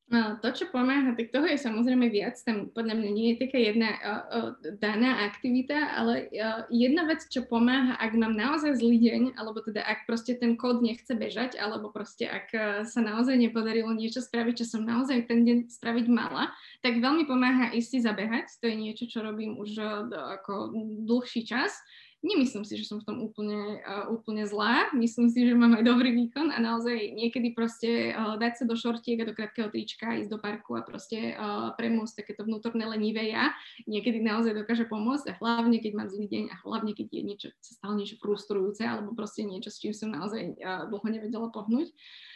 [0.09, 2.33] No, to, čo pomáha, tak toho je samozrejme viac.
[2.41, 4.51] Tam podľa mňa nie je taká jedna uh, uh,
[4.81, 9.85] daná aktivita, ale uh, jedna vec, čo pomáha, ak mám naozaj zlý deň, alebo teda
[9.85, 12.49] ak proste ten kód nechce bežať, alebo proste ak
[12.89, 16.49] sa naozaj nepodarilo niečo spraviť, čo som naozaj ten deň spraviť mala,
[16.81, 18.49] tak veľmi pomáha ísť si zabehať.
[18.59, 20.09] To je niečo, čo robím už uh,
[20.41, 20.73] ako
[21.05, 21.77] dlhší čas.
[22.19, 24.91] Nemyslím si, že som v tom úplne, uh, úplne zlá.
[24.91, 28.75] Myslím si, že mám aj dobrý výkon a naozaj niekedy proste uh, dať sa do
[28.75, 33.31] šortiek a do krátkeho trička, ísť do parku a proste uh, premôcť takéto vnútorné lenivé
[33.31, 33.55] ja.
[33.87, 37.47] Niekedy naozaj dokáže pomôcť a hlavne, keď mám zlý deň a hlavne, keď je niečo,
[37.63, 41.87] stalo niečo frustrujúce alebo proste niečo, s čím som naozaj uh, dlho nevedela pohnúť.
[41.87, 42.28] Uh,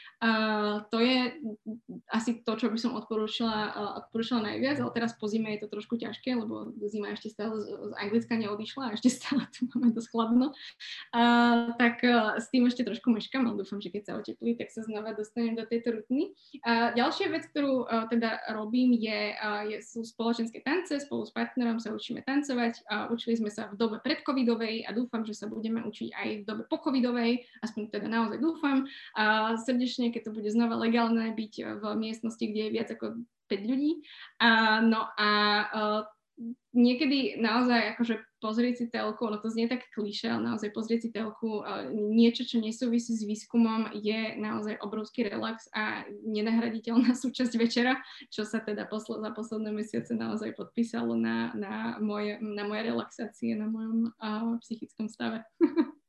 [0.88, 1.36] to je
[2.08, 5.68] asi to, čo by som odporúčila, uh, odporúčila najviac, ale teraz po zime je to
[5.68, 9.92] trošku ťažké, lebo zima ešte stále z, z Anglicka neodišla a ešte stále tu máme
[9.92, 10.56] dosť chladno.
[11.12, 14.72] Uh, tak uh, s tým ešte trošku meškam, ale dúfam, že keď sa oteplí, tak
[14.72, 16.32] sa znova dostanem do tejto rutiny.
[16.64, 20.96] Uh, ďalšia vec, ktorú uh, teda robím, je, uh, je, sú spoločenské tance.
[21.04, 22.88] Spolu s partnerom sa učíme tancovať.
[22.88, 26.44] Uh, učili sme sa v dobe predcovidovej a dúfam, že sa budeme učiť aj v
[26.48, 28.88] dobe pocovidovej, aspoň teda naozaj dúfam.
[29.20, 33.70] Uh, srdečne keď to bude znova legálne byť v miestnosti, kde je viac ako 5
[33.70, 33.92] ľudí.
[34.40, 35.30] A, no a
[35.74, 36.02] uh,
[36.74, 41.10] niekedy naozaj akože pozrieť si telku, ono to znie tak kliše, ale naozaj pozrieť si
[41.14, 48.02] telku, uh, niečo, čo nesúvisí s výskumom, je naozaj obrovský relax a nenahraditeľná súčasť večera,
[48.34, 53.54] čo sa teda posl- za posledné mesiace naozaj podpísalo na, na, moje, na moje relaxácie,
[53.54, 55.46] na mojom uh, psychickom stave.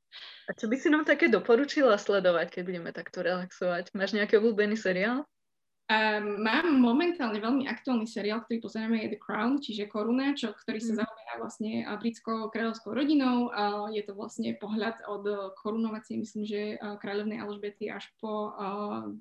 [0.44, 3.96] A čo by si nám také doporučila sledovať, keď budeme takto relaxovať?
[3.96, 5.24] Máš nejaký obľúbený seriál?
[5.84, 10.80] Um, mám momentálne veľmi aktuálny seriál, ktorý pozeráme, je The Crown, čiže Koruna, čo, ktorý
[10.80, 10.98] sa mm.
[11.04, 13.52] zaoberá vlastne britskou kráľovskou rodinou.
[13.52, 19.12] Uh, je to vlastne pohľad od korunovacie, myslím, že uh, kráľovnej Alžbety až po uh,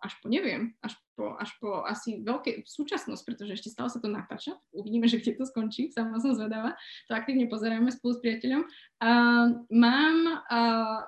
[0.00, 4.08] až po, neviem, až po, až po asi veľké súčasnosť, pretože ešte stále sa to
[4.08, 4.56] natáča.
[4.72, 6.72] Uvidíme, že kde to skončí, sama som zvedáva.
[7.08, 8.64] To aktívne pozeráme spolu s priateľom.
[8.64, 10.16] Uh, mám,
[10.48, 11.04] uh,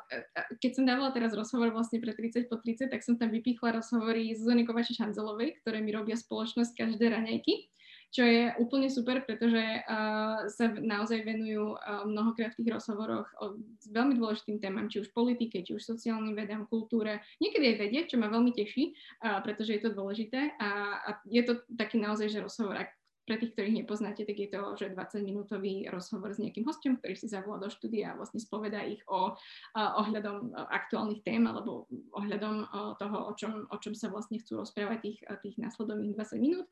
[0.61, 4.37] keď som dávala teraz rozhovor vlastne pre 30 po 30, tak som tam vypichla rozhovory
[4.37, 7.73] Zuzany Kovačič-Hanzelovej, ktoré mi robia spoločnosť každé raňajky
[8.13, 13.57] čo je úplne super, pretože uh, sa naozaj venujú uh, mnohokrát v tých rozhovoroch o
[13.89, 18.21] veľmi dôležitým témam, či už politike, či už sociálnym vedám, kultúre, niekedy aj vedie, čo
[18.21, 18.93] ma veľmi teší,
[19.25, 22.93] uh, pretože je to dôležité a, a je to taký naozaj, že rozhovor, ak
[23.23, 27.31] pre tých, ktorých nepoznáte, tak je to že 20-minútový rozhovor s nejakým hostom, ktorý si
[27.31, 29.35] zavolá do štúdia a vlastne spovedá ich o,
[29.79, 31.87] ohľadom aktuálnych tém alebo
[32.19, 32.67] ohľadom
[32.99, 36.67] toho, o čom, o čom sa vlastne chcú rozprávať tých, tých následovných 20 minút,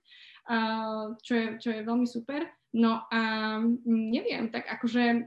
[1.22, 2.50] čo je, čo je veľmi super.
[2.74, 3.20] No a
[3.86, 5.26] neviem, tak akože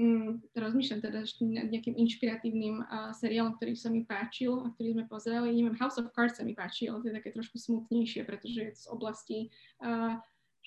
[0.00, 4.96] mm, rozmýšľam teda ešte nad nejakým inšpiratívnym uh, seriálom, ktorý sa mi páčil a ktorý
[4.96, 5.52] sme pozerali.
[5.52, 8.72] Neviem, House of Cards sa mi páčil, ale to je také trošku smutnejšie, pretože je
[8.72, 9.52] z oblasti
[9.84, 10.16] uh,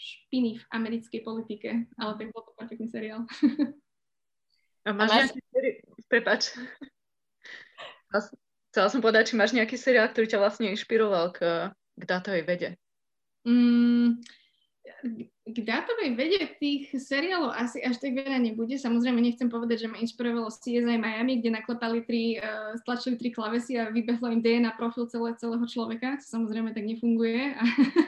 [0.01, 1.69] špiny v americkej politike,
[2.01, 3.21] ale tak bol to perfektný seriál.
[4.81, 5.29] A máš, a máš...
[5.37, 5.71] nejaký?
[6.09, 6.41] Prepač.
[8.73, 12.69] Chcela som povedať, či máš nejaký seriál, ktorý ťa vlastne inšpiroval k, k dátovej vede.
[13.45, 14.25] Mm,
[15.51, 18.77] k dátovej vede tých seriálov asi až tak veľa nebude.
[18.77, 23.81] Samozrejme nechcem povedať, že ma inšpirovalo CSI Miami, kde naklepali tri, uh, stlačili tri klavesy
[23.81, 26.21] a vybehlo im DNA profil celé, celého človeka.
[26.21, 27.57] To samozrejme tak nefunguje.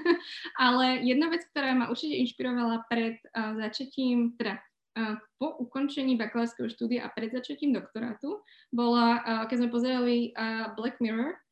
[0.63, 4.61] Ale jedna vec, ktorá ma určite inšpirovala pred uh, začatím, teda
[4.95, 8.39] uh, po ukončení bakalárskeho štúdia a pred začatím doktorátu,
[8.69, 11.42] bola, uh, keď sme pozerali uh, Black Mirror,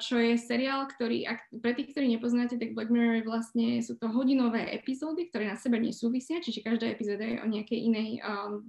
[0.00, 4.08] čo je seriál, ktorý, ak, pre tých, ktorí nepoznáte, tak Black Mirror vlastne sú to
[4.08, 8.64] hodinové epizódy, ktoré na sebe nesúvisia, čiže každá epizóda je o nejakej inej, um,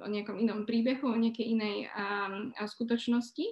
[0.00, 3.44] o nejakom inom príbehu, o nejakej inej um, skutočnosti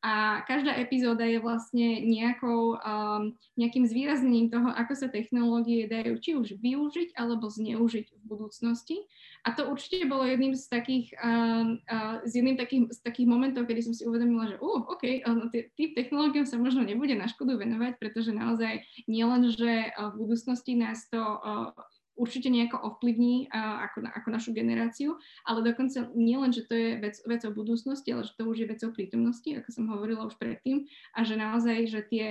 [0.00, 6.30] a každá epizóda je vlastne nejakou, um, nejakým zvýraznením toho, ako sa technológie dajú či
[6.40, 9.04] už využiť alebo zneužiť v budúcnosti.
[9.44, 13.68] A to určite bolo jedným z takých, um, uh, z jedným takých, z takých momentov,
[13.68, 17.60] kedy som si uvedomila, že uh, OK, uh, tým technológiám sa možno nebude na škodu
[17.60, 21.76] venovať, pretože naozaj nielen, že uh, v budúcnosti nás to uh,
[22.20, 25.16] určite nejako ovplyvní uh, ako, ako našu generáciu,
[25.48, 28.56] ale dokonca nie len, že to je vec, vec o budúcnosti, ale že to už
[28.60, 30.84] je vec o prítomnosti, ako som hovorila už predtým,
[31.16, 32.26] a že naozaj, že tie,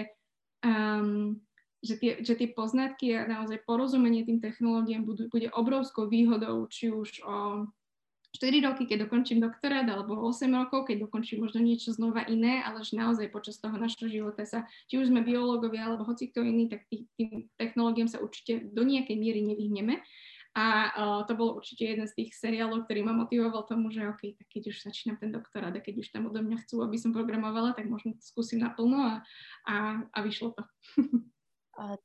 [0.61, 1.41] um,
[1.81, 6.93] že tie, že tie poznatky a naozaj porozumenie tým technológiám budú, bude obrovskou výhodou, či
[6.93, 7.65] už o
[8.29, 12.85] 4 roky, keď dokončím doktorát, alebo 8 rokov, keď dokončím možno niečo znova iné, ale
[12.85, 16.69] že naozaj počas toho našho života sa, či už sme biológovia alebo hoci kto iný,
[16.69, 19.97] tak tým, tým technológiám sa určite do nejakej miery nevyhneme.
[20.57, 24.33] A uh, to bol určite jeden z tých seriálov, ktorý ma motivoval tomu, že OK,
[24.33, 27.13] tak keď už začínam ten doktorát a keď už tam odo mňa chcú, aby som
[27.13, 29.13] programovala, tak možno to skúsim naplno a,
[29.69, 29.75] a,
[30.09, 30.63] a vyšlo to.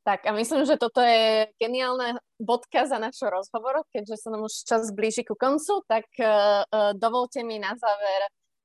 [0.07, 4.55] Tak a myslím, že toto je geniálna bodka za našho rozhovoru, keďže sa nám už
[4.63, 6.63] čas blíži ku koncu, tak uh,
[6.95, 8.21] dovolte mi na záver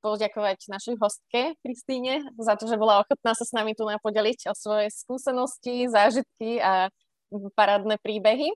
[0.05, 4.55] poďakovať našej hostke Kristýne za to, že bola ochotná sa s nami tu podeliť o
[4.55, 6.93] svoje skúsenosti, zážitky a
[7.57, 8.53] parádne príbehy.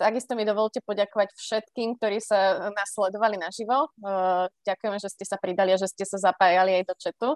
[0.00, 3.92] Takisto mi dovolte poďakovať všetkým, ktorí sa nás sledovali naživo.
[4.00, 7.28] Uh, ďakujeme, že ste sa pridali a že ste sa zapájali aj do četu.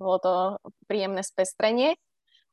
[0.00, 0.32] Bolo to
[0.88, 2.00] príjemné spestrenie.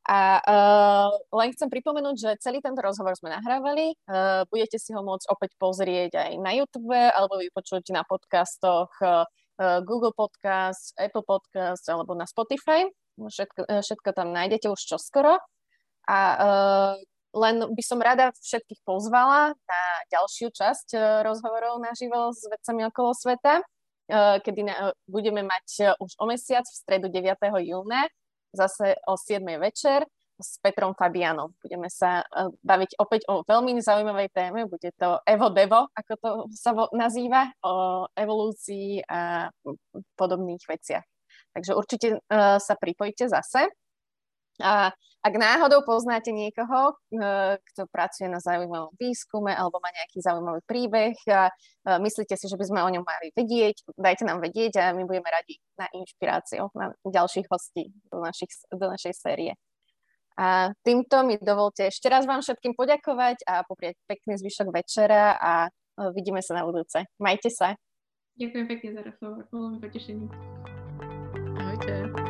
[0.08, 3.92] A uh, len chcem pripomenúť, že celý tento rozhovor sme nahrávali.
[4.08, 9.28] Uh, budete si ho môcť opäť pozrieť aj na YouTube alebo vypočuť na podcastoch uh,
[9.84, 12.88] Google Podcast, Apple Podcast alebo na Spotify.
[13.20, 15.42] Všetko, všetko tam nájdete už čoskoro.
[16.06, 16.20] A
[17.34, 19.82] len by som rada všetkých pozvala na
[20.14, 20.94] ďalšiu časť
[21.26, 23.66] rozhovorov naživo s vedcami okolo sveta,
[24.46, 24.62] kedy
[25.10, 27.42] budeme mať už o mesiac v stredu 9.
[27.66, 28.06] júna
[28.58, 29.46] zase o 7.
[29.62, 31.54] večer s Petrom Fabianom.
[31.62, 34.70] Budeme sa e, baviť opäť o veľmi zaujímavej téme.
[34.70, 39.50] Bude to Evo Devo, ako to sa nazýva, o evolúcii a
[40.18, 41.06] podobných veciach.
[41.58, 43.66] Takže určite uh, sa pripojte zase.
[44.64, 44.90] A
[45.22, 51.18] ak náhodou poznáte niekoho, uh, kto pracuje na zaujímavom výskume alebo má nejaký zaujímavý príbeh
[51.30, 54.86] a uh, myslíte si, že by sme o ňom mali vedieť, dajte nám vedieť a
[54.96, 59.54] my budeme radi na inšpiráciu, na ďalších hostí do, našich, do našej série.
[60.38, 65.54] A týmto mi dovolte ešte raz vám všetkým poďakovať a poprieť pekný zvyšok večera a
[65.66, 65.70] e,
[66.14, 67.10] vidíme sa na budúce.
[67.18, 67.74] Majte sa.
[68.38, 70.30] Ďakujem pekne za rozhovor, bolo mi potešenie.
[71.58, 72.27] Ahojte.